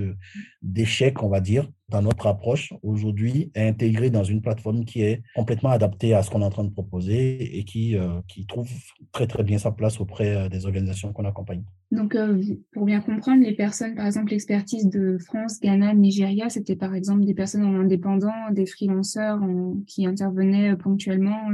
[0.62, 5.24] d'échec, on va dire, dans notre approche aujourd'hui, est intégrée dans une plateforme qui est
[5.36, 8.70] complètement adaptée à ce qu'on est en train de proposer et qui, euh, trouve
[9.12, 11.64] très très bien sa place auprès euh, des organisations qu'on accompagne.
[11.92, 12.40] Donc euh,
[12.74, 17.26] pour bien comprendre, les personnes, par exemple l'expertise de France, Ghana, Nigeria, c'était par exemple
[17.26, 19.40] des personnes en indépendant, des freelanceurs
[19.88, 21.50] qui intervenaient ponctuellement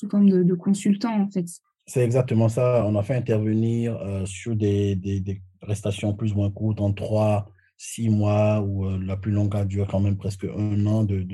[0.00, 1.46] sous forme de, de consultant, en fait.
[1.86, 2.84] C'est exactement ça.
[2.86, 6.90] On a fait intervenir euh, sur des, des, des, prestations plus ou moins courtes, en
[6.94, 11.04] trois, six mois, ou euh, la plus longue a duré quand même presque un an
[11.04, 11.26] de,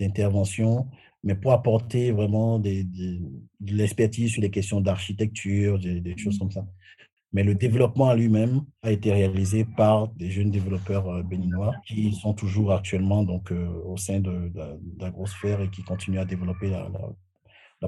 [0.00, 0.88] d'intervention,
[1.22, 3.20] mais pour apporter vraiment des, de
[3.60, 6.38] l'expertise sur les questions d'architecture, des, choses mmh.
[6.38, 6.66] comme ça.
[7.32, 12.12] Mais le développement à lui-même a été réalisé par des jeunes développeurs euh, béninois qui
[12.12, 14.50] sont toujours actuellement donc, au sein de,
[14.98, 17.12] d'Agrosphère et qui continuent à développer la, la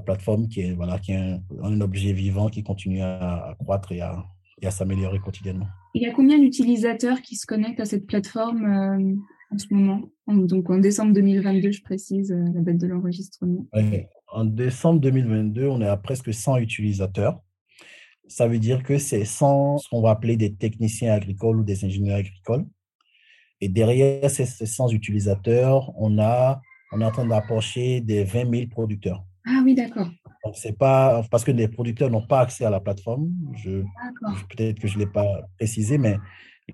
[0.01, 4.25] plateforme qui est, voilà, qui est un, objet vivant qui continue à, croître et à,
[4.61, 5.67] et à s'améliorer quotidiennement.
[5.95, 10.03] Il y a combien d'utilisateurs qui se connectent à cette plateforme euh, en ce moment?
[10.29, 13.67] Donc en décembre 2022, je précise euh, la date de l'enregistrement.
[14.29, 17.41] En décembre 2022, on est à presque 100 utilisateurs.
[18.29, 21.85] Ça veut dire que c'est 100 ce qu'on va appeler des techniciens agricoles ou des
[21.85, 22.65] ingénieurs agricoles.
[23.61, 28.67] Et derrière ces, 100 utilisateurs, on, a, on est en train d'approcher des 20 000
[28.71, 29.25] producteurs.
[29.47, 30.09] Ah oui, d'accord.
[30.45, 33.31] Donc, c'est pas parce que les producteurs n'ont pas accès à la plateforme.
[33.55, 33.83] Je,
[34.51, 36.17] peut-être que je ne l'ai pas précisé, mais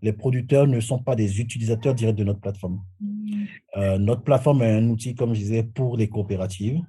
[0.02, 2.80] les producteurs ne sont pas des utilisateurs directs de notre plateforme.
[3.00, 3.44] Mmh.
[3.76, 6.80] Euh, notre plateforme est un outil, comme je disais, pour les coopératives.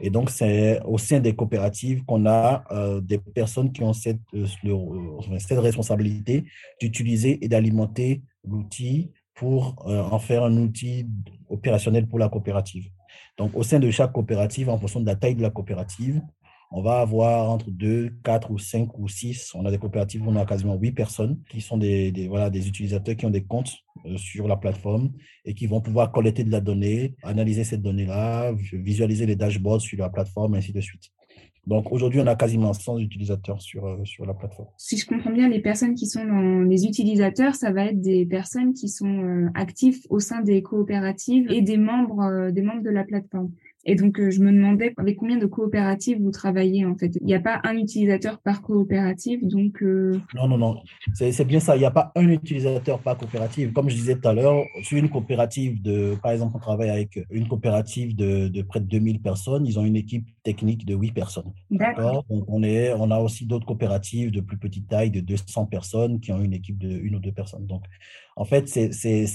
[0.00, 4.20] Et donc, c'est au sein des coopératives qu'on a euh, des personnes qui ont cette,
[4.34, 4.46] euh,
[5.38, 6.44] cette responsabilité
[6.80, 11.08] d'utiliser et d'alimenter l'outil pour en faire un outil
[11.48, 12.88] opérationnel pour la coopérative.
[13.36, 16.20] Donc, au sein de chaque coopérative, en fonction de la taille de la coopérative,
[16.70, 19.52] on va avoir entre 2, 4 ou 5 ou 6.
[19.54, 23.16] On a des coopératives où on a quasiment 8 personnes qui sont des, des utilisateurs
[23.16, 23.72] qui ont des comptes
[24.06, 25.12] euh, sur la plateforme
[25.44, 29.98] et qui vont pouvoir collecter de la donnée, analyser cette donnée-là, visualiser les dashboards sur
[29.98, 31.12] la plateforme, ainsi de suite.
[31.66, 34.68] Donc aujourd'hui, on a quasiment 100 utilisateurs sur, euh, sur la plateforme.
[34.76, 38.26] Si je comprends bien, les personnes qui sont dans les utilisateurs, ça va être des
[38.26, 42.82] personnes qui sont euh, actives au sein des coopératives et des membres, euh, des membres
[42.82, 43.50] de la plateforme.
[43.86, 47.12] Et donc, je me demandais avec combien de coopératives vous travaillez en fait.
[47.20, 49.82] Il n'y a pas un utilisateur par coopérative, donc.
[49.82, 50.82] Non, non, non.
[51.14, 51.76] C'est bien ça.
[51.76, 53.72] Il n'y a pas un utilisateur par coopérative.
[53.72, 57.18] Comme je disais tout à l'heure, sur une coopérative de, par exemple, on travaille avec
[57.30, 59.66] une coopérative de, de près de 2000 personnes.
[59.66, 61.52] Ils ont une équipe technique de 8 personnes.
[61.70, 62.24] D'accord.
[62.28, 66.32] On, est, on a aussi d'autres coopératives de plus petite taille, de 200 personnes, qui
[66.32, 67.66] ont une équipe de une ou deux personnes.
[67.66, 67.84] Donc,
[68.36, 69.26] en fait, c'est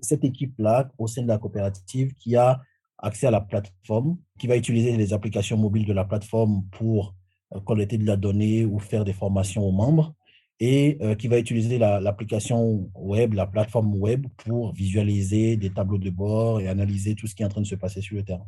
[0.00, 2.60] cette équipe-là, au sein de la coopérative, qui a
[2.98, 7.14] accès à la plateforme, qui va utiliser les applications mobiles de la plateforme pour
[7.54, 10.14] euh, collecter de la donnée ou faire des formations aux membres
[10.58, 16.10] et euh, qui va utiliser l'application web, la plateforme web pour visualiser des tableaux de
[16.10, 18.46] bord et analyser tout ce qui est en train de se passer sur le terrain.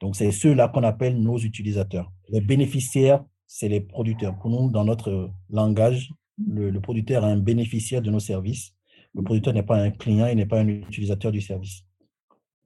[0.00, 2.12] Donc, c'est ceux-là qu'on appelle nos utilisateurs.
[2.28, 4.38] Les bénéficiaires, c'est les producteurs.
[4.38, 6.12] Pour nous, dans notre langage,
[6.46, 8.74] le, le producteur est un bénéficiaire de nos services.
[9.14, 11.82] Le producteur n'est pas un client, il n'est pas un utilisateur du service.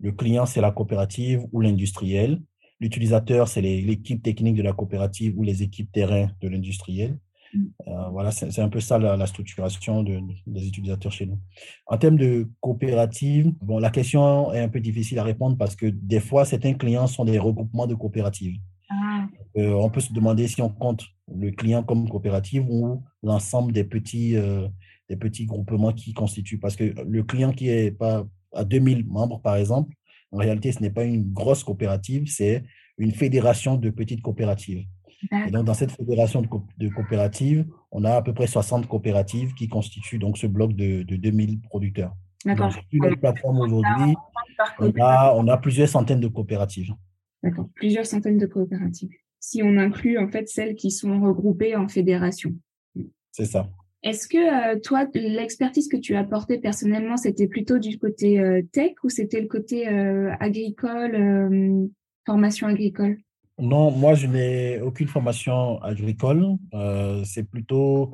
[0.02, 2.42] Le client, c'est la coopérative ou l'industriel.
[2.80, 7.18] L'utilisateur, c'est l'équipe technique de la coopérative ou les équipes terrain de l'industriel.
[7.54, 7.64] Mm.
[7.86, 11.38] Euh, voilà, c'est un peu ça la, structuration des utilisateurs chez nous.
[11.86, 15.86] En termes de coopérative, bon, la question est un peu difficile à répondre parce que
[15.86, 18.58] des fois, certains clients sont des regroupements de coopératives.
[18.90, 19.26] Ah.
[19.56, 23.84] Euh, on peut se demander si on compte le client comme coopérative ou l'ensemble des
[23.84, 24.66] petits, euh,
[25.08, 26.58] des petits groupements qui constituent.
[26.58, 29.94] Parce que le client qui est pas à 2000 membres, par exemple,
[30.32, 32.64] en réalité, ce n'est pas une grosse coopérative, c'est
[32.98, 34.86] une fédération de petites coopératives.
[35.46, 39.68] Et donc, dans cette fédération de, coopératives, on a à peu près 60 coopératives qui
[39.68, 42.12] constituent donc ce bloc de, de 2000 producteurs.
[42.44, 42.72] D'accord.
[42.72, 44.14] Sur la plateforme aujourd'hui,
[44.80, 46.92] on a, on a plusieurs centaines de coopératives.
[47.42, 49.10] D'accord, plusieurs centaines de coopératives.
[49.38, 52.54] Si on inclut en fait celles qui sont regroupées en fédération.
[53.30, 53.68] C'est ça.
[54.02, 58.60] Est-ce que euh, toi, l'expertise que tu as apportée personnellement, c'était plutôt du côté euh,
[58.72, 61.88] tech ou c'était le côté euh, agricole,
[62.26, 63.18] formation agricole?
[63.58, 66.56] Non, moi, je n'ai aucune formation agricole.
[67.24, 68.12] c'est plutôt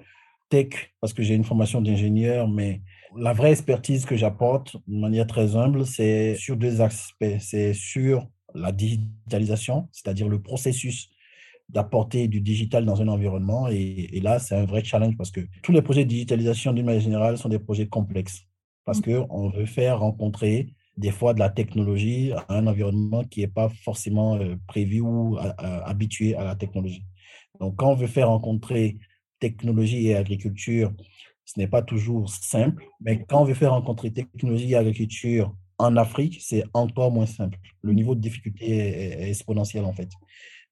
[0.51, 2.83] tech parce que j'ai une formation d'ingénieur, mais
[3.17, 7.39] la vraie expertise que j'apporte de manière très humble, c'est sur deux aspects.
[7.41, 11.11] C'est sur la digitalisation, c'est-à-dire le processus
[11.69, 13.69] d'apporter du digital dans un environnement.
[13.69, 17.03] Et, là, c'est un vrai challenge parce que tous les projets de digitalisation, d'une manière
[17.03, 18.43] générale, sont des projets complexes
[18.85, 19.27] parce mmh.
[19.27, 23.69] qu'on veut faire rencontrer des fois de la technologie à un environnement qui n'est pas
[23.85, 27.05] forcément euh, prévu ou habitué à la technologie.
[27.61, 28.99] Donc, quand on veut faire rencontrer
[29.39, 30.93] technologie et agriculture,
[31.45, 35.97] ce n'est pas toujours simple, mais quand on veut faire rencontrer technologie et agriculture en
[35.97, 37.59] Afrique, c'est encore moins simple.
[37.83, 40.09] Le niveau de difficulté est exponentiel en fait.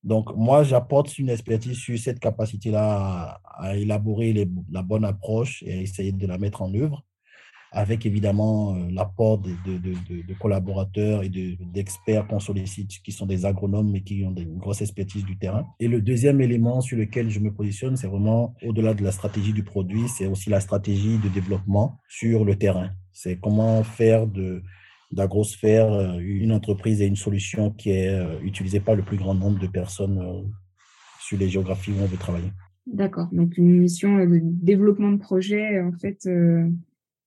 [0.05, 5.77] Donc, moi, j'apporte une expertise sur cette capacité-là à, élaborer la bonne approche et à
[5.83, 7.03] essayer de la mettre en œuvre,
[7.73, 13.91] avec évidemment euh, l'apport de, de, collaborateurs et d'experts qu'on sollicite, qui sont des agronomes,
[13.91, 15.67] mais qui ont une grosse expertise du terrain.
[15.81, 19.53] Et le deuxième élément sur lequel je me positionne, c'est vraiment, au-delà de la stratégie
[19.53, 22.91] du produit, c'est aussi la stratégie de développement sur le terrain.
[23.13, 24.63] C'est comment faire de
[25.13, 29.35] d'Agrosphère, euh, une entreprise et une solution qui est euh, utilisée par le plus grand
[29.35, 30.43] nombre de personnes euh,
[31.21, 32.51] sur les géographies où on veut travailler.
[32.87, 33.29] D'accord.
[33.33, 36.29] Donc une mission de développement de projet, en fait,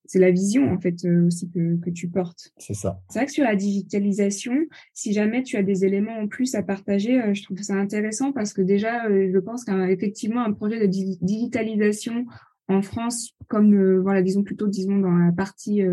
[0.05, 0.95] c'est la vision en fait
[1.27, 2.53] aussi que, que tu portes.
[2.57, 3.01] C'est ça.
[3.09, 4.53] C'est vrai que sur la digitalisation,
[4.93, 8.53] si jamais tu as des éléments en plus à partager, je trouve ça intéressant parce
[8.53, 12.25] que déjà, je pense qu'effectivement un projet de digitalisation
[12.69, 15.83] en France, comme voilà, disons plutôt disons dans la partie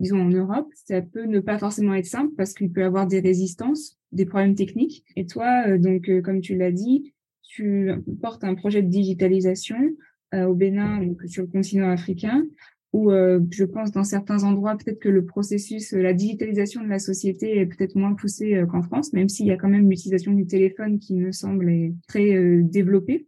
[0.00, 3.06] disons en Europe, ça peut ne pas forcément être simple parce qu'il peut y avoir
[3.06, 5.04] des résistances, des problèmes techniques.
[5.16, 9.76] Et toi, euh, donc euh, comme tu l'as dit, tu portes un projet de digitalisation
[10.34, 12.44] euh, au Bénin, donc sur le continent africain,
[12.92, 17.58] où je pense dans certains endroits peut-être que le processus, la digitalisation de la société
[17.58, 21.00] est peut-être moins poussée qu'en France, même s'il y a quand même l'utilisation du téléphone
[21.00, 21.68] qui me semble
[22.06, 23.26] très développée.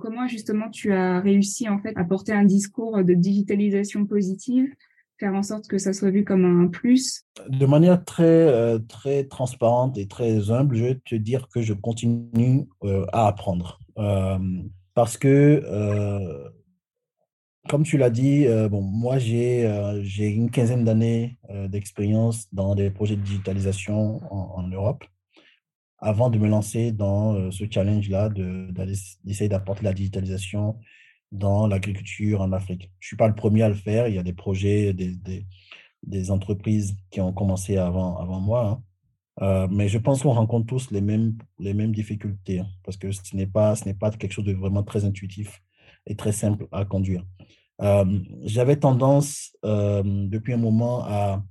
[0.00, 4.68] comment justement tu as réussi en fait à porter un discours de digitalisation positive
[5.18, 9.24] faire en sorte que ça soit vu comme un plus De manière très, euh, très
[9.24, 13.80] transparente et très humble, je vais te dire que je continue euh, à apprendre.
[13.98, 14.38] Euh,
[14.94, 15.62] parce que,
[17.68, 23.14] comme tu l'as dit, bon, moi, j'ai j'ai une quinzaine d'années d'expérience dans des projets
[23.14, 25.04] de digitalisation en, Europe
[25.98, 28.28] avant de me lancer dans ce challenge-là
[29.22, 30.80] d'essayer d'apporter la digitalisation
[31.32, 32.90] dans l'agriculture en Afrique.
[33.00, 34.08] Je ne suis pas le premier à le faire.
[34.08, 38.68] Il y a des projets, des, entreprises qui ont commencé avant, avant moi.
[38.68, 38.82] Hein.
[39.40, 43.12] Euh, mais je pense qu'on rencontre tous les mêmes, les mêmes difficultés hein, parce que
[43.12, 45.62] ce n'est pas, pas quelque chose de vraiment très intuitif
[46.06, 47.24] et très simple à conduire.
[47.80, 51.44] Euh, j'avais tendance euh, depuis un moment à,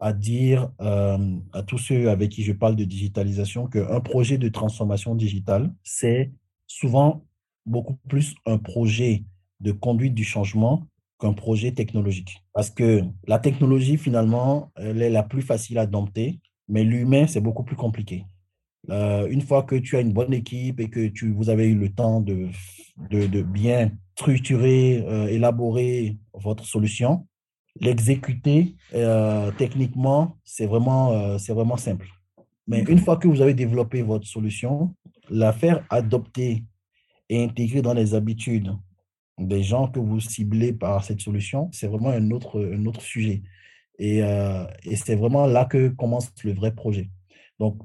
[0.00, 5.16] à dire à tous ceux avec qui je parle de digitalisation qu'un projet de transformation
[5.16, 6.30] digitale, c'est
[6.68, 7.24] souvent
[7.68, 9.24] beaucoup plus un projet
[9.60, 10.86] de conduite du changement
[11.18, 12.42] qu'un projet technologique.
[12.52, 17.40] Parce que la technologie, finalement, elle est la plus facile à dompter, mais l'humain, c'est
[17.40, 18.24] beaucoup plus compliqué.
[18.90, 21.74] Euh, une fois que tu as une bonne équipe et que tu, vous avez eu
[21.74, 22.48] le temps de,
[23.10, 27.26] de, bien structurer, euh, élaborer votre solution,
[27.80, 32.08] l'exécuter euh, techniquement, c'est vraiment, c'est vraiment simple.
[32.66, 34.94] Mais une fois que vous avez développé votre solution,
[35.30, 36.64] la faire adopter
[37.28, 38.72] et intégrer dans les habitudes
[39.38, 43.42] des gens que vous ciblez par cette solution, c'est vraiment un autre, un autre sujet.
[44.00, 47.10] Et, et c'est vraiment là que commence le vrai projet.
[47.58, 47.78] Donc,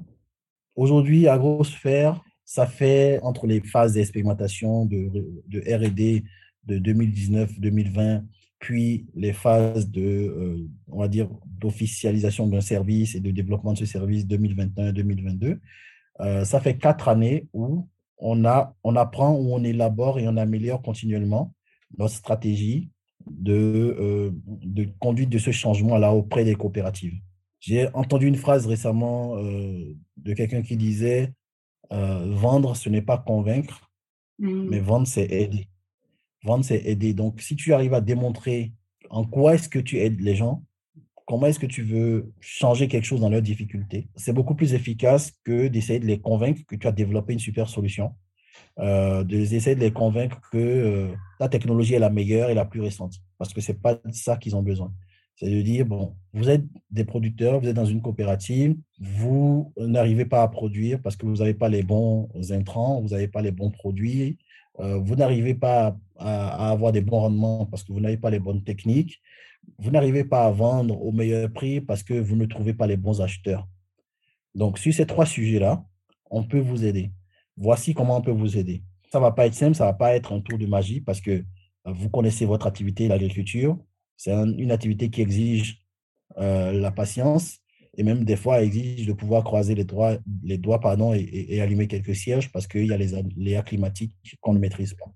[0.76, 5.08] Aujourd'hui, AgroSphere, ça fait entre les phases d'expérimentation de,
[5.46, 6.24] de RD
[6.64, 8.24] de 2019-2020,
[8.58, 13.78] puis les phases de, euh, on va dire, d'officialisation d'un service et de développement de
[13.78, 15.58] ce service 2021-2022.
[16.20, 17.88] Euh, ça fait quatre années où
[18.18, 21.52] on, a, on apprend, où on élabore et on améliore continuellement
[21.98, 22.90] notre stratégie
[23.30, 27.14] de, euh, de conduite de ce changement-là auprès des coopératives.
[27.60, 31.32] J'ai entendu une phrase récemment euh, de quelqu'un qui disait
[31.92, 33.90] euh, Vendre, ce n'est pas convaincre,
[34.38, 34.68] mmh.
[34.68, 35.68] mais vendre, c'est aider.
[36.42, 37.14] Vendre, c'est aider.
[37.14, 38.72] Donc, si tu arrives à démontrer
[39.10, 40.62] en quoi est-ce que tu aides les gens,
[41.26, 45.32] comment est-ce que tu veux changer quelque chose dans leurs difficultés, c'est beaucoup plus efficace
[45.44, 48.12] que d'essayer de les convaincre que tu as développé une super solution,
[48.78, 51.08] euh, d'essayer de les convaincre que euh,
[51.38, 54.36] ta technologie est la meilleure et la plus récente, parce que ce n'est pas ça
[54.36, 54.92] qu'ils ont besoin.
[55.36, 60.26] C'est de dire, bon, vous êtes des producteurs, vous êtes dans une coopérative, vous n'arrivez
[60.26, 63.50] pas à produire parce que vous n'avez pas les bons intrants, vous n'avez pas les
[63.50, 64.38] bons produits,
[64.80, 68.38] euh, vous n'arrivez pas à, avoir des bons rendements parce que vous n'avez pas les
[68.38, 69.20] bonnes techniques,
[69.78, 72.96] vous n'arrivez pas à vendre au meilleur prix parce que vous ne trouvez pas les
[72.96, 73.66] bons acheteurs.
[74.54, 75.84] Donc, sur ces trois sujets-là,
[76.30, 77.12] on peut vous aider.
[77.56, 78.82] Voici comment on peut vous aider.
[79.10, 81.00] Ça ne va pas être simple, ça ne va pas être un tour de magie
[81.00, 81.44] parce que euh,
[81.86, 83.78] vous connaissez votre activité, l'agriculture,
[84.16, 85.84] c'est une activité qui exige
[86.38, 87.58] euh, la patience
[87.96, 90.80] et même des fois exige de pouvoir croiser les doigts, les doigts
[91.16, 95.10] et, allumer quelques cierges parce qu'il y a les aléas climatiques qu'on ne maîtrise pas.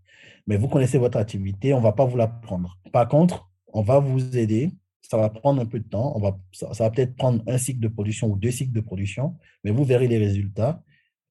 [0.47, 2.79] Mais vous connaissez votre activité, on ne va pas vous l'apprendre.
[2.93, 4.71] Par contre, on va vous aider.
[5.03, 6.21] Ça va prendre un peu de temps.
[6.53, 9.85] Ça, va peut-être prendre un cycle de production ou deux cycles de production, mais vous
[9.85, 10.83] verrez les résultats.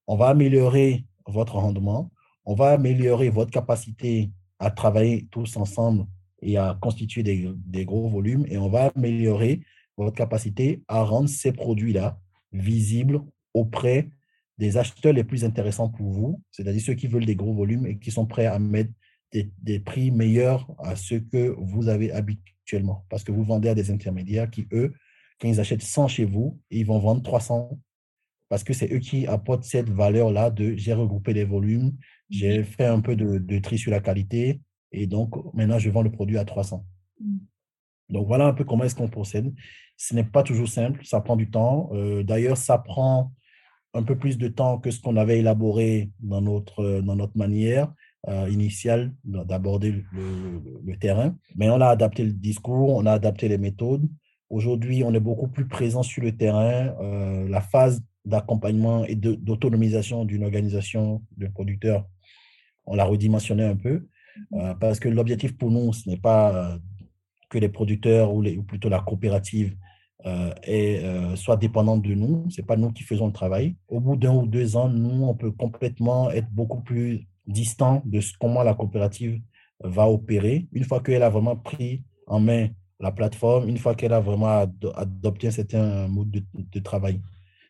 [0.06, 2.10] On va améliorer votre rendement.
[2.44, 6.06] On va améliorer votre capacité à travailler tous ensemble
[6.42, 9.60] et à constituer des, des, gros volumes et on va améliorer
[9.96, 12.18] votre capacité à rendre ces produits-là
[12.52, 13.22] visibles
[13.54, 14.08] auprès
[14.56, 17.98] des acheteurs les plus intéressants pour vous, c'est-à-dire ceux qui veulent des gros volumes et
[17.98, 18.90] qui sont prêts à mettre
[19.32, 23.04] des, des, prix meilleurs à ceux que vous avez habituellement.
[23.08, 24.94] Parce que vous vendez à des intermédiaires qui, eux,
[25.40, 27.78] quand ils achètent 100 chez vous, ils vont vendre 300
[28.48, 31.92] parce que c'est eux qui apportent cette valeur-là de j'ai regroupé les volumes,
[32.30, 34.60] j'ai fait un peu de, de tri sur la qualité,
[34.92, 36.84] et donc, maintenant, je vends le produit à 300.
[37.20, 37.38] Mm.
[38.10, 39.52] Donc, voilà un peu comment est-ce qu'on procède.
[39.96, 41.90] Ce n'est pas toujours simple, ça prend du temps.
[41.92, 43.32] Euh, d'ailleurs, ça prend
[43.94, 47.92] un peu plus de temps que ce qu'on avait élaboré dans notre, dans notre manière
[48.26, 51.36] euh, initiale d'aborder le, le, terrain.
[51.54, 54.08] Mais on a adapté le discours, on a adapté les méthodes.
[54.50, 56.94] Aujourd'hui, on est beaucoup plus présent sur le terrain.
[57.00, 62.06] Euh, la phase d'accompagnement et d'autonomisation d'une organisation de producteurs,
[62.86, 64.06] on l'a redimensionné un peu.
[64.54, 66.78] Euh, parce que l'objectif pour nous, ce n'est pas euh,
[67.50, 69.76] que les producteurs ou, les, ou plutôt la coopérative
[70.26, 72.46] euh, est, soit dépendante de nous.
[72.50, 73.76] Ce n'est pas nous qui faisons le travail.
[73.88, 78.20] Au bout d'un ou deux ans, nous, on peut complètement être beaucoup plus distant de
[78.40, 79.40] comment la coopérative
[79.82, 80.68] va opérer.
[80.72, 82.68] Une fois qu'elle a vraiment pris en main
[83.00, 87.20] la plateforme, une fois qu'elle a vraiment adopté un certain mode de, de travail.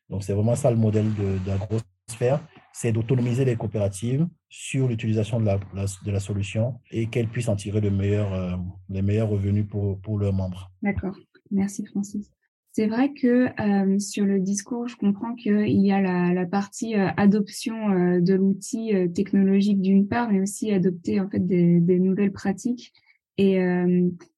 [0.09, 2.41] Donc, c'est vraiment ça le modèle de, de la grosse sphère
[2.81, 7.57] c'est d'autonomiser les coopératives sur l'utilisation de la, de la solution et qu'elles puissent en
[7.57, 8.57] tirer le meilleur, euh,
[8.89, 10.71] les meilleurs revenus pour, pour leurs membres.
[10.81, 11.17] D'accord.
[11.51, 12.33] Merci Francis.
[12.73, 16.95] C'est vrai que euh, sur le discours, je comprends qu'il y a la, la partie
[16.95, 17.75] euh, adoption
[18.21, 22.93] de l'outil technologique d'une part, mais aussi adopter en fait des, des nouvelles pratiques.
[23.41, 23.61] Et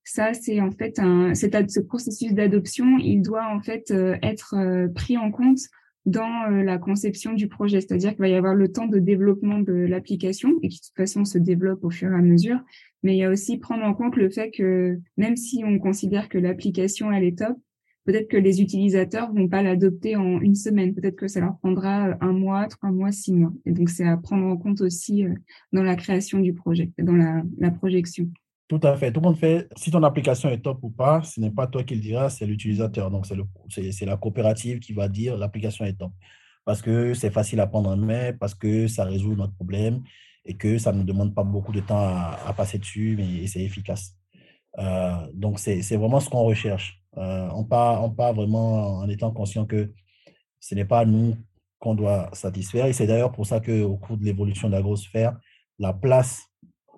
[0.05, 4.55] ça, c'est en fait un, ce processus d'adoption, il doit en fait être
[4.95, 5.61] pris en compte
[6.07, 7.81] dans euh, la conception du projet.
[7.81, 10.97] C'est-à-dire qu'il va y avoir le temps de développement de l'application et qui de toute
[10.97, 12.59] façon se développe au fur et à mesure.
[13.03, 16.29] Mais il y a aussi prendre en compte le fait que même si on considère
[16.29, 17.57] que l'application elle est top,
[18.05, 20.95] peut-être que les utilisateurs vont pas l'adopter en une semaine.
[20.95, 23.53] Peut-être que ça leur prendra un mois, trois mois, six mois.
[23.67, 25.35] Et donc c'est à prendre en compte aussi euh,
[25.73, 28.29] dans la création du projet, dans la, projection.
[28.69, 29.13] Tout à fait.
[29.13, 31.83] Tout le monde fait, si ton application est top ou pas, ce n'est pas toi
[31.83, 33.11] qui le diras, c'est l'utilisateur.
[33.11, 36.13] Donc, c'est la coopérative qui va dire l'application est top.
[36.65, 40.03] Parce que c'est facile à prendre en main, parce que ça résout notre problème
[40.45, 44.17] et que ça ne demande pas beaucoup de temps à, passer dessus, mais c'est efficace.
[44.79, 47.03] Euh, donc, c'est vraiment ce qu'on recherche.
[47.17, 49.93] Euh, on part, on part vraiment en étant conscient que
[50.61, 51.37] ce n'est pas nous
[51.79, 52.87] qu'on doit satisfaire.
[52.87, 55.37] Et c'est d'ailleurs pour ça qu'au cours de l'évolution de l'agrosphère,
[55.79, 56.47] la place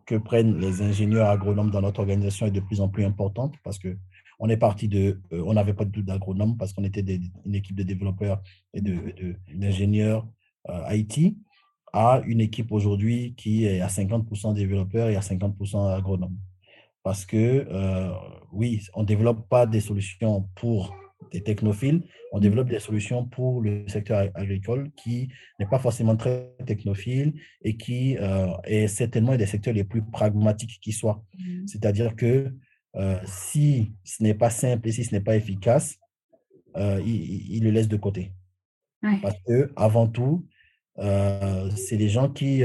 [0.07, 3.79] que prennent les ingénieurs agronomes dans notre organisation est de plus en plus importante parce
[3.79, 3.97] que
[4.39, 7.05] on est parti de, euh, on n'avait pas de d'agronomes parce qu'on était
[7.45, 8.43] une équipe de développeurs
[8.75, 10.27] et d'ingénieurs
[10.67, 11.37] de, euh, IT
[11.93, 16.37] à une équipe aujourd'hui qui est à 50% développeurs et à 50% agronomes.
[17.03, 18.13] Parce que, euh,
[18.53, 20.95] oui, on ne développe pas des solutions pour
[21.33, 25.29] des technophiles, on développe des solutions pour le secteur agricole qui
[25.59, 30.79] n'est pas forcément très technophile et qui euh, est certainement des secteurs les plus pragmatiques
[30.81, 31.25] qui soient.
[31.39, 31.67] Mmh.
[31.67, 32.53] C'est-à-dire que
[32.97, 35.99] euh, si ce n'est pas simple et si ce n'est pas efficace,
[36.75, 38.33] il, le laisse de côté.
[39.21, 40.47] Parce que avant tout,
[40.97, 42.63] c'est des gens qui,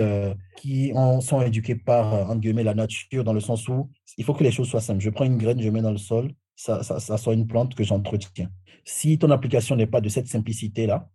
[0.57, 4.43] qui sont éduqués par, entre guillemets, la nature, dans le sens où il faut que
[4.43, 5.01] les choses soient simples.
[5.01, 7.83] Je prends une graine, je mets dans le sol, ça, ça, soit une plante que
[7.83, 8.49] j'entretiens.
[8.83, 11.09] Si ton application n'est pas de cette simplicité-là,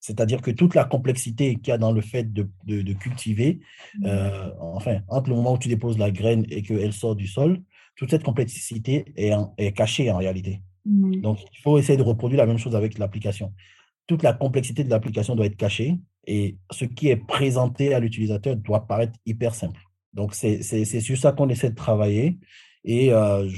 [0.00, 3.60] c'est-à-dire que toute la complexité qu'il y a dans le fait de, de, cultiver,
[3.98, 4.06] mmh.
[4.06, 7.62] euh, enfin, entre le moment où tu déposes la graine et qu'elle sort du sol,
[7.96, 10.62] toute cette complexité est, est cachée en réalité.
[10.86, 11.20] Mmh.
[11.20, 13.52] Donc, il faut essayer de reproduire la même chose avec l'application.
[14.06, 18.56] Toute la complexité de l'application doit être cachée et ce qui est présenté à l'utilisateur
[18.56, 19.80] doit paraître hyper simple.
[20.12, 22.38] Donc, c'est sur ça qu'on essaie de travailler.
[22.84, 23.48] Et euh,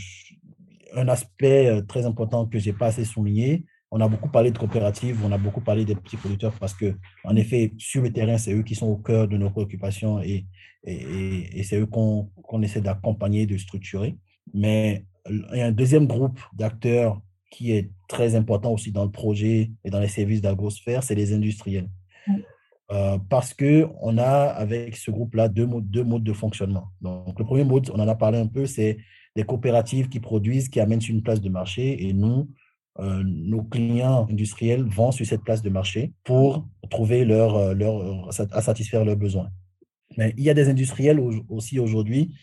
[0.95, 3.65] un aspect euh, très important que je n'ai pas assez souligné.
[3.91, 6.97] On a beaucoup parlé de coopératives, on a beaucoup parlé des petits producteurs parce que,
[7.25, 10.47] en effet, sur le terrain, c'est eux qui sont au cœur de nos préoccupations et,
[10.85, 12.31] et, et c'est eux qu'on
[12.63, 14.17] essaie d'accompagner, de structurer.
[14.55, 19.11] Mais il y a un deuxième groupe d'acteurs qui est très important aussi dans le
[19.11, 21.89] projet et dans les services d'agosphère, c'est les industriels.
[22.91, 26.89] Euh, parce qu'on a avec ce groupe-là deux modes, de fonctionnement.
[27.01, 28.99] Donc, le premier mode, on en a parlé un peu, c'est
[29.35, 32.51] des coopératives qui produisent, qui amènent sur une place de marché et nous,
[32.99, 38.29] euh, nos clients industriels vont sur cette place de marché pour trouver leur, euh, leur,
[38.29, 39.49] à satisfaire leurs besoins.
[40.19, 41.19] Mais il y a des industriels
[41.49, 42.35] aussi aujourd'hui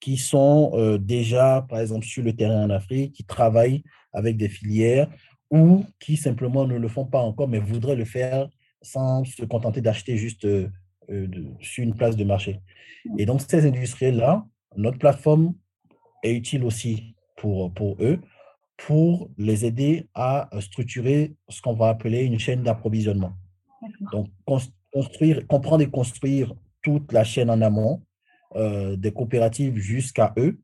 [0.00, 5.08] qui sont déjà, par exemple, sur le terrain en Afrique, qui travaillent avec des filières
[5.48, 8.48] ou qui simplement ne le font pas encore, mais voudraient le faire
[8.82, 10.46] sans se contenter d'acheter juste
[11.60, 12.60] sur une place de marché.
[13.18, 14.44] Et donc, ces industriels-là,
[14.76, 15.54] notre plateforme
[16.22, 18.20] est utile aussi pour, pour eux,
[18.76, 23.32] pour les aider à structurer ce qu'on va appeler une chaîne d'approvisionnement.
[24.12, 24.28] Donc,
[24.92, 28.02] construire, comprendre et construire toute la chaîne en amont,
[28.56, 30.60] euh, des coopératives jusqu'à eux,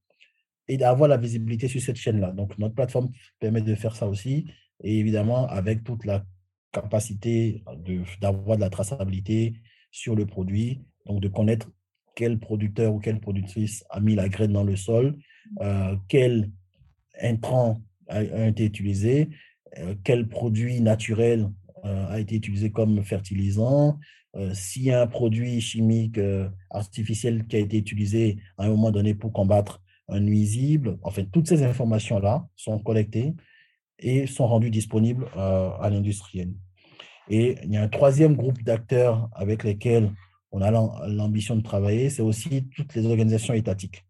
[0.69, 2.33] et d'avoir la visibilité sur cette chaîne-là.
[2.33, 3.11] Donc, notre plateforme
[3.41, 4.47] permet de faire ça aussi,
[4.83, 6.25] et évidemment, avec toute la
[6.83, 7.63] capacité
[8.21, 9.55] d'avoir de, de la traçabilité
[9.91, 11.69] sur le produit, donc de connaître
[12.19, 15.17] quel producteur ou quelle productrice a mis la graine dans le sol,
[15.61, 16.51] euh, quel
[17.23, 19.29] intrant a, été utilisé,
[19.79, 21.49] euh, quel produit naturel
[21.85, 24.01] euh, a été utilisé comme fertilisant,
[24.53, 26.21] s'il y a un produit chimique
[26.71, 30.99] artificiel qui a été utilisé à un moment donné pour combattre un nuisible.
[31.03, 33.35] Enfin, toutes ces informations-là sont collectées
[33.99, 36.53] et sont rendues disponibles à l'industriel.
[37.31, 40.13] Et il y a un troisième groupe d'acteurs avec lesquels
[40.51, 44.05] on a l'ambition de travailler, c'est aussi toutes les organisations étatiques.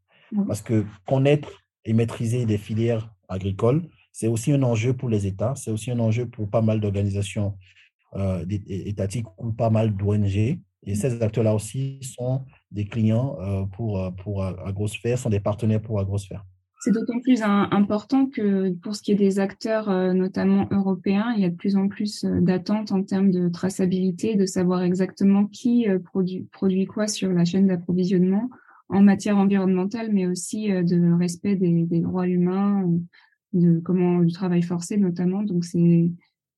[0.47, 1.51] Parce que connaître
[1.85, 5.99] et maîtriser des filières agricoles, c'est aussi un enjeu pour les États, c'est aussi un
[5.99, 7.57] enjeu pour pas mal d'organisations
[8.15, 10.59] euh, étatiques ou pas mal d'ONG.
[10.85, 15.83] Et ces acteurs-là aussi sont des clients euh, pour, euh, pour Agrosphère, sont des partenaires
[15.83, 16.45] pour Agrosphère.
[16.81, 21.45] C'est d'autant plus important que pour ce qui est des acteurs, notamment européens, il y
[21.45, 26.47] a de plus en plus d'attentes en termes de traçabilité, de savoir exactement qui produit,
[26.53, 28.49] produit quoi sur la chaîne d'approvisionnement
[28.89, 32.89] en matière environnementale, mais aussi euh, de respect des, droits humains,
[33.53, 35.43] de comment du travail forcé notamment.
[35.43, 36.11] Donc c'est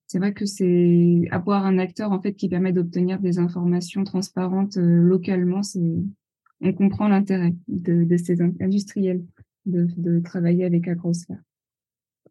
[0.06, 4.76] c'est vrai que c'est avoir un acteur en fait qui permet d'obtenir des informations transparentes
[4.76, 5.60] euh, localement.
[6.62, 9.22] On comprend l'intérêt de, ces industriels
[9.66, 11.40] de, de travailler avec Agrosphère.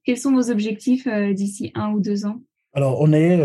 [0.03, 2.41] Quels sont vos objectifs euh, d'ici un ou deux ans?
[2.73, 3.41] Alors, on est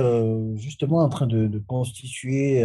[0.57, 2.63] justement en train de, constituer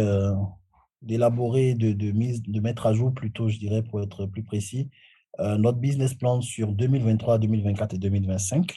[1.00, 4.90] d'élaborer, de, de, mise, de mettre à jour plutôt, je dirais, pour être plus précis,
[5.38, 8.74] euh, notre business plan sur 2023, 2024 et 2025.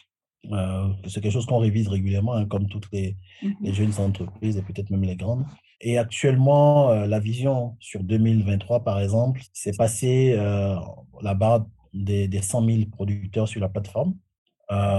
[0.51, 3.55] Euh, c'est quelque chose qu'on révise régulièrement, hein, comme toutes les, mm-hmm.
[3.61, 5.45] les, jeunes entreprises et peut-être même les grandes.
[5.81, 12.41] Et actuellement, euh, la vision sur 2023, par exemple, c'est passer la barre des, des
[12.41, 14.15] 100 000 producteurs sur la plateforme.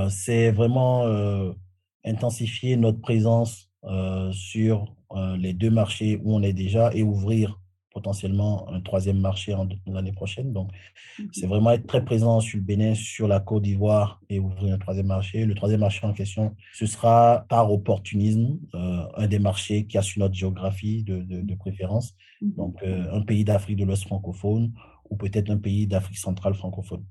[0.08, 1.04] C'est vraiment
[2.04, 3.70] intensifier notre présence
[4.30, 4.94] sur
[5.36, 7.58] les deux marchés où on est déjà et ouvrir
[7.94, 9.54] potentiellement un troisième marché
[9.86, 10.52] l'année prochaine.
[10.52, 10.70] Donc,
[11.32, 14.78] c'est vraiment être très présent sur le Bénin, sur la Côte d'Ivoire et ouvrir un
[14.78, 15.46] troisième marché.
[15.46, 20.02] Le troisième marché en question, ce sera par opportunisme, euh, un des marchés qui a
[20.02, 22.14] sur notre géographie de, de, préférence.
[22.42, 24.72] Donc, euh, un pays d'Afrique de l'Ouest francophone
[25.10, 27.04] ou peut-être un pays d'Afrique centrale francophone.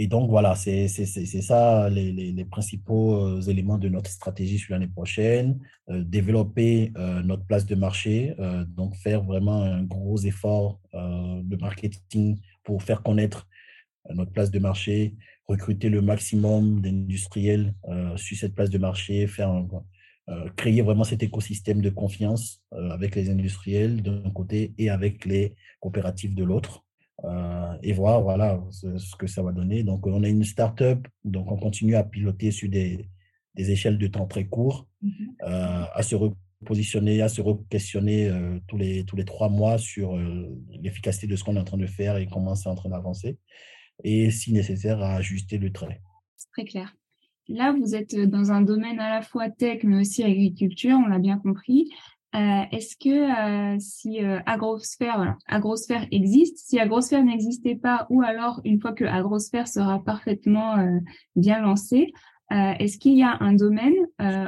[0.00, 4.86] Et donc, voilà, c'est ça les, les, principaux euh, éléments de notre stratégie sur l'année
[4.86, 5.58] prochaine.
[5.90, 8.36] Euh, développer euh, notre place de marché,
[8.68, 13.48] donc faire vraiment un gros effort de marketing pour faire connaître
[14.14, 15.16] notre place de marché,
[15.48, 17.74] recruter le maximum d'industriels
[18.16, 19.64] sur cette place de marché, faire
[20.56, 26.34] créer vraiment cet écosystème de confiance avec les industriels d'un côté et avec les coopératives
[26.34, 26.84] de l'autre.
[27.24, 29.82] Euh, et voir voilà, ce, que ça va donner.
[29.82, 33.08] Donc, on a une start-up, donc on continue à piloter sur des,
[33.54, 35.12] des échelles de temps très courts, mhm.
[35.42, 40.16] euh, à se repositionner, à se re-questionner euh, tous, les, tous les trois mois sur
[40.80, 43.38] l'efficacité de ce qu'on est en train de faire et comment c'est en train d'avancer,
[44.04, 46.00] et si nécessaire, à ajuster le trait.
[46.36, 46.94] C'est très clair.
[47.48, 51.18] Là, vous êtes dans un domaine à la fois tech, mais aussi agriculture, on l'a
[51.18, 51.90] bien compris.
[52.34, 58.60] Euh, est-ce que euh, si euh, Agrosphère, Agrosphère existe, si Agrosphère n'existait pas, ou alors
[58.64, 60.76] une fois que Agrosphère sera parfaitement
[61.36, 62.12] bien lancé,
[62.50, 63.94] est-ce qu'il y a un domaine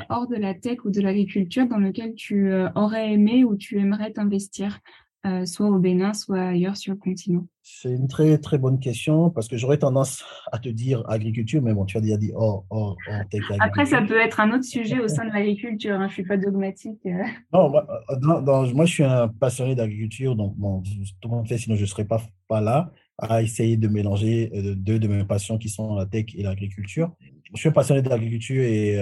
[0.08, 4.12] hors de la tech ou de l'agriculture dans lequel tu aurais aimé ou tu aimerais
[4.12, 4.80] t'investir?
[5.26, 7.46] Euh, soit au Bénin, soit ailleurs sur le continent?
[7.62, 11.74] C'est une très très bonne question parce que j'aurais tendance à te dire agriculture, mais
[11.74, 14.98] bon, tu as déjà dit oh, oh, oh Après, ça peut être un autre sujet
[14.98, 17.00] au sein de l'agriculture, hein, je ne suis pas dogmatique.
[17.04, 17.22] Euh.
[17.52, 20.82] Non, moi, euh, moi, je suis un passionné d'agriculture, donc bon,
[21.20, 24.50] tout le monde fait, sinon je ne serais pas, pas là à essayer de mélanger
[24.76, 27.12] deux de mes passions qui sont la tech et l'agriculture.
[27.52, 28.98] Je suis passionné d'agriculture et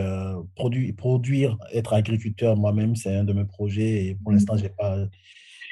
[0.57, 4.71] produire, produire, être agriculteur moi-même, c'est un de mes projets et pour l'instant, je n'ai
[4.71, 5.07] pas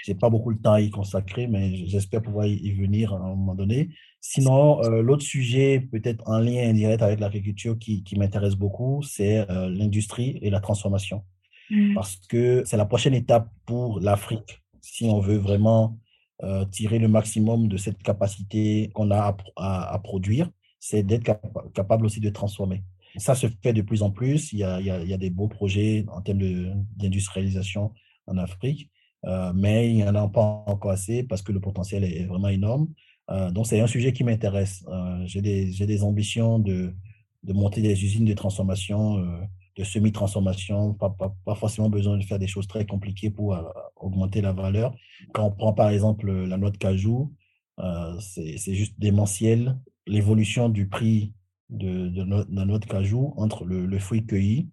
[0.07, 3.35] j'ai pas beaucoup de temps à y consacrer, mais j'espère pouvoir y venir à un
[3.35, 3.89] moment donné.
[4.21, 9.51] Sinon, euh, l'autre sujet, peut-être en lien indirect avec l'agriculture qui, qui m'intéresse beaucoup, c'est
[9.51, 11.25] euh, l'industrie et la transformation.
[11.71, 11.95] Mmh.
[11.95, 15.99] Parce que c'est la prochaine étape pour l'Afrique, si on veut vraiment
[16.45, 20.49] euh, tirer le maximum de cette capacité qu'on a à, à, produire,
[20.79, 21.25] c'est d'être
[21.75, 22.85] capable aussi de transformer.
[23.17, 24.53] Ça se fait de plus en plus.
[24.53, 27.93] Il y a, il y a, il y a des beaux projets en termes d'industrialisation
[28.29, 28.91] en Afrique.
[29.27, 32.49] Euh, mais il n'y en a pas encore assez parce que le potentiel est vraiment
[32.49, 32.89] énorme.
[33.31, 34.85] Euh, donc, c'est un sujet qui m'intéresse.
[34.89, 36.95] Euh, j'ai des, des, ambitions de,
[37.43, 39.17] de, monter des usines de transformation,
[39.77, 43.59] de semi-transformation, pas, pas, pas, forcément besoin de faire des choses très compliquées pour
[43.97, 44.95] augmenter la valeur.
[45.35, 47.35] Quand on prend par exemple la noix de cajou,
[48.21, 51.35] c'est juste démentiel l'évolution du prix
[51.69, 54.69] de, de, la noix de cajou entre le, le fruit cueilli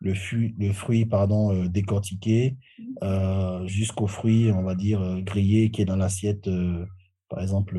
[0.00, 2.82] le, fruit, le fruit pardon, euh, décortiqué mmh.
[3.02, 6.48] euh, jusqu'au fruit, on va dire, euh, grillé qui est dans l'assiette,
[7.28, 7.78] par exemple,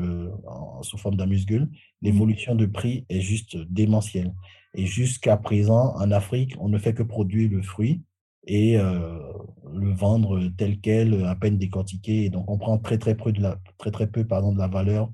[0.82, 1.62] sous forme d'amuse-gueule.
[1.62, 1.70] Mmh.
[2.02, 4.32] L'évolution de prix est juste démentielle.
[4.74, 8.02] Et jusqu'à présent, en Afrique, on ne fait que produire le fruit
[8.46, 12.24] et le vendre tel quel, à peine décortiqué.
[12.24, 14.68] Et donc, on prend très, très peu de la, très, très peu, pardon, de la
[14.68, 15.10] valeur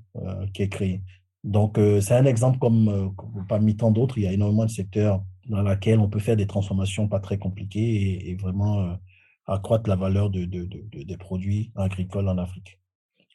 [0.53, 1.01] qui est créée.
[1.43, 3.15] Donc, c'est un exemple comme
[3.49, 4.19] parmi tant d'autres.
[4.19, 7.37] Il y a énormément de secteurs dans laquelle on peut faire des transformations pas très
[7.37, 8.93] compliquées et, vraiment euh,
[9.47, 12.79] accroître la valeur de, de, des produits agricoles en Afrique.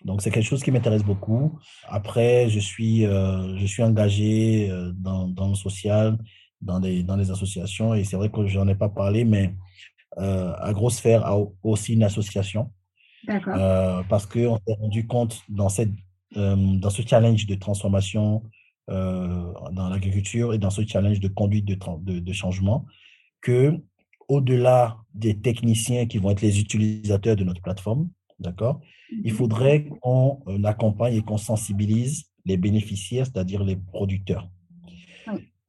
[0.04, 1.58] Donc, c'est quelque chose qui m'intéresse beaucoup.
[1.88, 6.18] Après, je suis, euh, je suis engagé euh, dans, dans, le social,
[6.60, 9.54] dans des, dans les associations, et c'est vrai que je n'en ai pas parlé, mais
[10.18, 12.72] euh, Agrosphère a aussi une association.
[14.08, 15.92] parce qu'on s'est rendu compte dans, cette,
[16.34, 18.42] dans ce challenge de transformation
[18.90, 22.84] euh, dans l'agriculture et dans ce challenge de conduite de, de, de changement
[23.40, 23.78] que
[24.28, 28.08] au-delà des techniciens qui vont être les utilisateurs de notre plateforme,
[28.38, 28.80] d'accord,
[29.24, 29.38] il mhm.
[29.38, 34.48] faudrait qu'on euh, accompagne et qu'on sensibilise les bénéficiaires, c'est-à-dire les producteurs.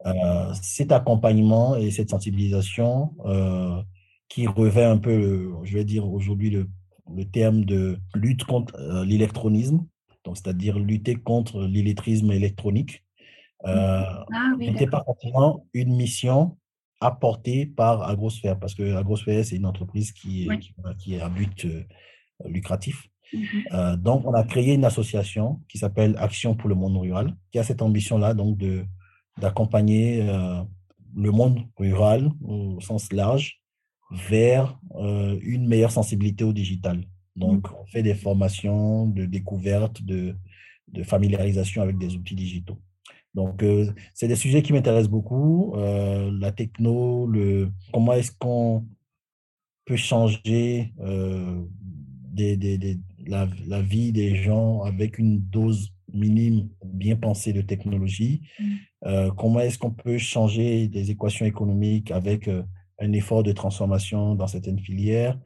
[0.05, 3.81] Euh, cet accompagnement et cette sensibilisation euh,
[4.27, 6.67] qui revêt un peu, je vais dire aujourd'hui le,
[7.15, 9.85] le, terme de lutte contre l'électronisme,
[10.35, 13.03] c'est-à-dire lutter contre l'illettrisme électronique,
[13.65, 14.03] euh,
[14.33, 16.57] ah n'était pas forcément une mission
[16.99, 20.49] apportée par Agrosphère, parce que Agrosphère, c'est une entreprise qui,
[20.99, 21.83] qui, est à but euh,
[22.45, 23.07] lucratif.
[23.33, 23.43] Mhm.
[23.73, 27.59] Euh, donc, on a créé une association qui s'appelle Action pour le monde rural, qui
[27.59, 28.85] a cette ambition-là, donc de
[29.39, 30.21] d'accompagner
[31.15, 33.63] le monde rural au sens large
[34.11, 34.79] vers
[35.41, 37.03] une meilleure sensibilité au digital.
[37.35, 37.77] Donc, mhm.
[37.81, 40.35] on fait des formations de découverte, de,
[40.89, 42.79] de familiarisation avec des outils digitaux.
[43.33, 43.65] Donc,
[44.13, 45.73] c'est des sujets qui m'intéressent beaucoup.
[45.75, 48.85] la techno, le, comment est-ce qu'on
[49.85, 50.93] peut changer
[52.31, 58.41] des, des, la, la, vie des gens avec une dose minime bien pensée de technologie.
[58.59, 59.29] Mmh.
[59.35, 62.47] comment est-ce qu'on peut changer des équations économiques avec
[62.99, 65.39] un effort de transformation dans certaines filières?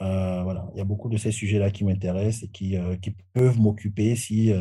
[0.00, 4.16] Voilà, il y a beaucoup de ces sujets-là qui m'intéressent et qui, qui peuvent m'occuper
[4.16, 4.52] si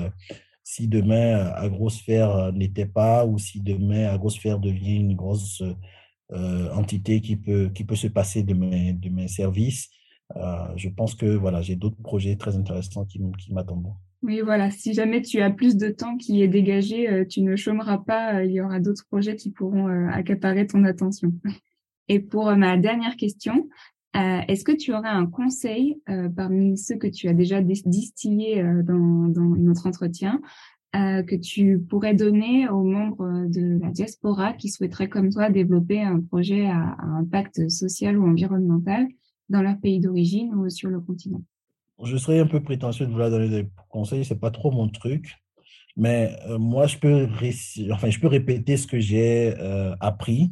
[0.65, 5.61] si demain euh, Agrosphère euh, n'était pas ou si demain Agrosphère devient une grosse
[6.31, 9.89] euh, entité qui peut, qui peut se passer de mes, de mes services,
[10.75, 13.93] je pense que voilà, j'ai d'autres projets très intéressants qui, qui m'attendent.
[14.23, 17.99] Oui, voilà, si jamais tu as plus de temps qui est dégagé, tu ne chômeras
[17.99, 21.31] pas, il y aura d'autres projets qui pourront accaparer ton attention.
[22.07, 23.69] Et pour ma dernière question,
[24.15, 26.01] est-ce que tu aurais un conseil
[26.35, 30.41] parmi ceux que tu as déjà distillés dans, dans, notre entretien
[30.93, 36.21] que tu pourrais donner aux membres de la diaspora qui souhaiteraient comme toi développer un
[36.21, 39.07] projet à, impact social ou environnemental
[39.49, 41.41] dans leur pays d'origine ou sur le continent?
[42.03, 45.35] Je serais un peu prétentieux de vouloir donner des conseils, c'est pas trop mon truc.
[45.97, 47.27] Mais moi, je peux,
[47.91, 49.53] enfin, je peux répéter ce que j'ai
[49.99, 50.51] appris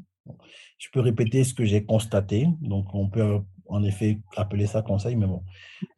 [0.83, 2.47] je peux répéter ce que j'ai constaté.
[2.61, 3.39] Donc, on peut
[3.73, 5.43] en effet appeler ça conseil, mais bon.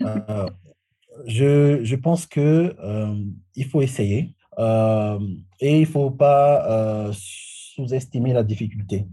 [0.01, 0.47] Euh,
[1.25, 3.15] je, je, pense que euh,
[3.55, 5.19] il faut essayer euh,
[5.59, 9.07] et il ne faut pas sous-estimer la difficulté.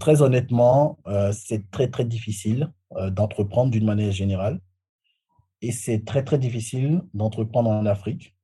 [0.00, 0.98] très honnêtement,
[1.32, 2.72] c'est très très difficile
[3.10, 4.60] d'entreprendre d'une manière générale
[5.62, 8.34] et c'est très très difficile d'entreprendre en Afrique.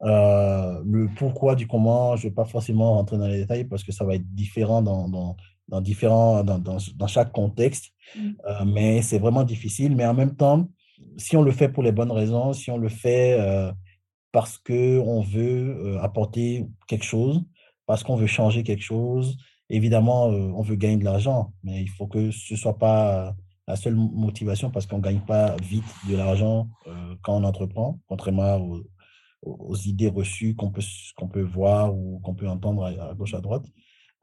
[0.00, 3.92] le pourquoi du comment, je ne vais pas forcément rentrer dans les détails parce que
[3.92, 5.36] ça va être différent dans, dans,
[5.68, 8.20] dans, différents, dans, dans, dans chaque contexte, mmh.
[8.46, 9.96] euh, mais c'est vraiment difficile.
[9.96, 10.68] Mais en même temps,
[11.16, 13.72] si on le fait pour les bonnes raisons, si on le fait euh,
[14.32, 17.42] parce qu'on veut euh, apporter quelque chose,
[17.86, 19.36] parce qu'on veut changer quelque chose,
[19.68, 23.34] évidemment, on veut gagner de l'argent, mais il faut que ce ne soit pas
[23.66, 26.68] la seule motivation parce qu'on ne gagne pas vite de l'argent
[27.22, 28.82] quand on entreprend, contrairement aux,
[29.44, 30.82] aux idées reçues qu'on peut,
[31.16, 33.66] qu'on peut voir ou qu'on peut entendre à, gauche, à droite.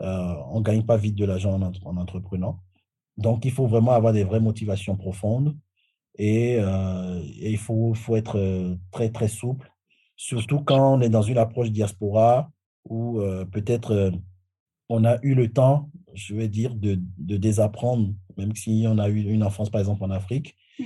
[0.01, 2.59] Euh, on ne gagne pas vite de l'argent en, entreprenant.
[3.17, 5.55] Donc, il faut vraiment avoir des vraies motivations profondes
[6.17, 9.71] et, euh, il faut, faut, être euh, très, très souple,
[10.15, 12.51] surtout quand on est dans une approche diaspora
[12.89, 13.21] où
[13.51, 14.11] peut-être
[14.89, 19.07] on a eu le temps, je vais dire, de, de, désapprendre, même si on a
[19.07, 20.85] eu une enfance, par exemple, en Afrique, mmh.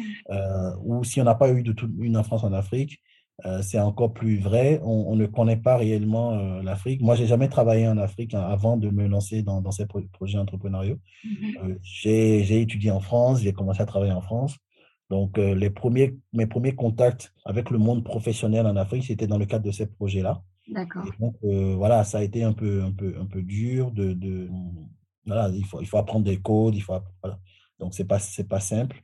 [0.84, 2.99] ou si on n'a pas eu de toute une enfance en Afrique,
[3.44, 4.80] euh, c'est encore plus vrai.
[4.84, 7.02] On, ne connaît pas réellement euh, l'Afrique.
[7.02, 10.38] Moi, j'ai jamais travaillé en Afrique hein, avant de me lancer dans, dans ces projets
[10.38, 11.00] entrepreneuriaux.
[11.24, 11.58] Mhm.
[11.64, 14.58] Euh, j'ai étudié en France, j'ai commencé à travailler en France.
[15.12, 19.46] Donc, les premiers, mes premiers contacts avec le monde professionnel en Afrique, c'était dans le
[19.46, 20.42] cadre de ces projets-là.
[20.68, 21.06] D'accord.
[21.20, 23.92] Donc, voilà, ça a été un peu, un peu, un peu dur.
[23.92, 24.50] De, de
[25.28, 26.76] voilà, il faut, il faut apprendre des codes.
[26.76, 27.38] Il faut, voilà.
[27.78, 28.18] Donc, ce n'est pas,
[28.50, 29.04] pas simple.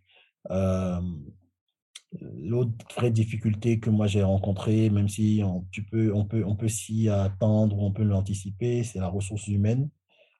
[2.20, 6.56] L'autre vraie difficulté que moi j'ai rencontrée, même si on, tu peux, on peut, on
[6.58, 9.90] peut s'y attendre on peut l'anticiper, c'est la ressource humaine.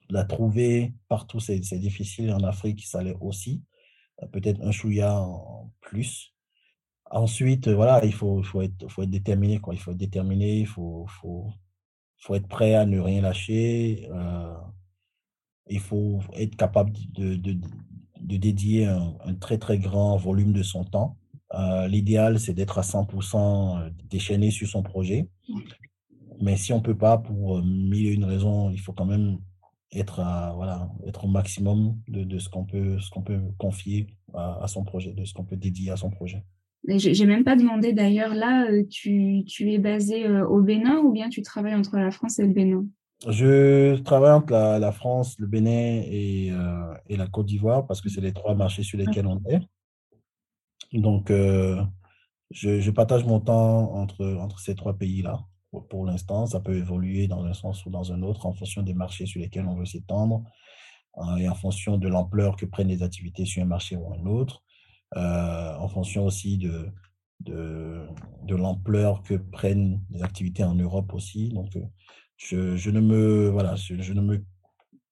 [0.10, 2.34] La trouver partout, c'est difficile.
[2.34, 3.64] En Afrique, ça l'est aussi.
[4.22, 6.34] Euh, peut-être un chouïa en plus.
[7.10, 9.60] Ensuite, voilà, il faut, faut, être, faut être déterminé.
[9.72, 11.52] Il faut être déterminé, il faut, faut,
[12.20, 14.08] faut être prêt à ne rien lâcher.
[14.12, 14.54] Euh,
[15.70, 17.58] il faut être capable de, de,
[18.20, 21.18] de dédier un, très, très grand volume de son temps
[21.54, 23.36] euh, l'idéal, c'est d'être à 100%
[23.86, 25.28] euh, déchaîné sur son projet.
[26.42, 29.06] Mais si on ne peut pas, pour euh, mille et une raisons, il faut quand
[29.06, 29.38] même
[29.92, 30.22] être,
[30.56, 35.12] voilà, être au maximum de, de ce qu'on peut, qu'on peut confier à, son projet,
[35.12, 36.42] de ce qu'on peut dédier à son projet.
[36.88, 41.42] J'ai même pas demandé d'ailleurs, là, tu, tu, es basé au Bénin ou bien tu
[41.42, 42.86] travailles entre la France et le Bénin?
[43.28, 46.54] Je travaille entre la, France, le Bénin et,
[47.10, 49.60] et la Côte d'Ivoire parce que c'est les trois marchés sur lesquels on est.
[50.94, 51.82] Donc, euh,
[52.52, 55.46] je, partage mon temps entre, entre ces trois pays-là.
[55.90, 58.94] Pour, l'instant, ça peut évoluer dans un sens ou dans un autre en fonction des
[58.94, 60.44] marchés sur lesquels on veut s'étendre
[61.16, 64.26] hein, et en fonction de l'ampleur que prennent les activités sur un marché ou un
[64.26, 64.64] autre,
[65.16, 66.90] euh, en fonction aussi de,
[67.40, 68.06] de,
[68.50, 71.50] l'ampleur que prennent les activités en Europe aussi.
[71.50, 71.86] Donc, euh,
[72.36, 74.44] je, je ne, me, voilà, je, ne me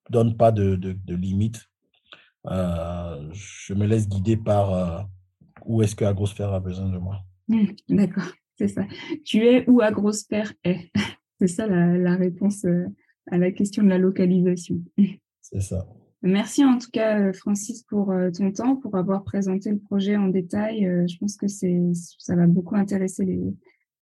[0.10, 1.70] donne pas de, de, de limites.
[2.44, 5.08] je me laisse guider par
[5.66, 7.20] où est-ce que Agrosphère a besoin de moi?
[7.48, 8.84] Mmh, d'accord, c'est ça.
[9.26, 10.92] Tu es où Agrosphère est?
[11.40, 12.86] C'est ça la, réponse euh,
[13.32, 14.82] à la question de la localisation.
[15.42, 15.88] C'est ça.
[16.22, 20.18] Merci en tout cas, euh, Francis, pour euh, ton temps, pour avoir présenté le projet
[20.18, 20.82] en détail.
[21.08, 23.42] Je pense que ça va beaucoup intéresser les,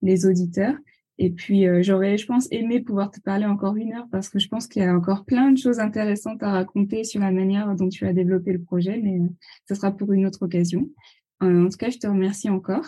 [0.03, 0.75] les auditeurs.
[1.17, 4.47] Et puis, j'aurais, je pense, aimé pouvoir te parler encore une heure parce que je
[4.47, 7.89] pense qu'il y a encore plein de choses intéressantes à raconter sur la manière dont
[7.89, 9.19] tu as développé le projet, mais
[9.67, 10.89] ce sera pour une autre occasion.
[11.43, 12.85] En tout cas, je te remercie encore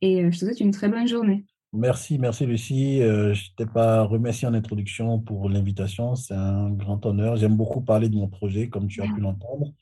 [0.00, 1.46] et je te souhaite une très bonne journée.
[1.76, 3.02] Merci, merci Lucie.
[3.02, 6.14] Euh, je ne t'ai pas remercié en introduction pour l'invitation.
[6.14, 7.34] C'est un grand honneur.
[7.34, 9.72] J'aime beaucoup parler de mon projet, comme tu as pu l'entendre.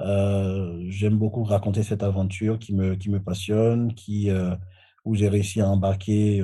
[0.00, 4.56] Euh, j'aime beaucoup raconter cette aventure qui me, qui me passionne, qui, euh,
[5.04, 6.38] où j'ai réussi à embarquer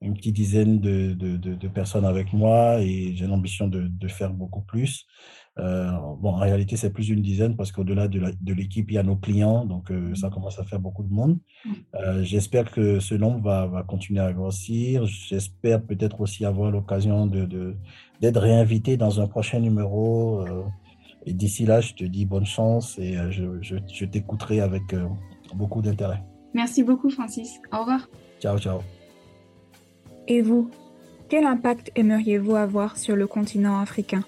[0.00, 4.62] une petite dizaine de, de, de, personnes avec moi et j'ai l'ambition de, faire beaucoup
[4.62, 5.04] plus.
[5.56, 9.16] Bon, en réalité, c'est plus d'une dizaine parce qu'au-delà de l'équipe, il y a nos
[9.16, 11.38] clients, donc ça commence à faire beaucoup de monde.
[11.94, 15.04] Euh, j'espère que ce nombre va, va, continuer à grossir.
[15.06, 17.76] J'espère peut-être aussi avoir l'occasion d'être de,
[18.20, 20.40] d'être réinvité dans un prochain numéro.
[20.40, 20.62] Euh,
[21.26, 24.94] et d'ici là, je te dis bonne chance et euh, je, je, je t'écouterai avec
[25.54, 26.22] beaucoup d'intérêt.
[26.54, 27.60] Merci beaucoup, Francis.
[27.72, 28.08] Au revoir.
[28.40, 28.80] Ciao, ciao.
[30.26, 30.70] Et vous,
[31.28, 34.24] quel impact aimeriez-vous avoir sur le continent africain?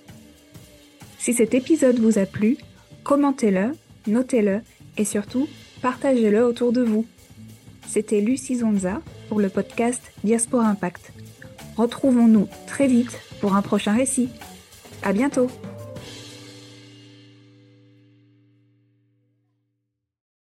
[1.23, 2.57] Si cet épisode vous a plu,
[3.05, 3.77] commentez-le,
[4.09, 4.61] notez-le
[4.97, 5.47] et surtout,
[5.81, 7.07] partagez-le autour de vous.
[7.87, 11.12] C'était Lucie Zonza pour le podcast Diaspora Impact.
[11.77, 14.31] Retrouvons-nous très vite pour un prochain récit.
[15.05, 15.47] À bientôt!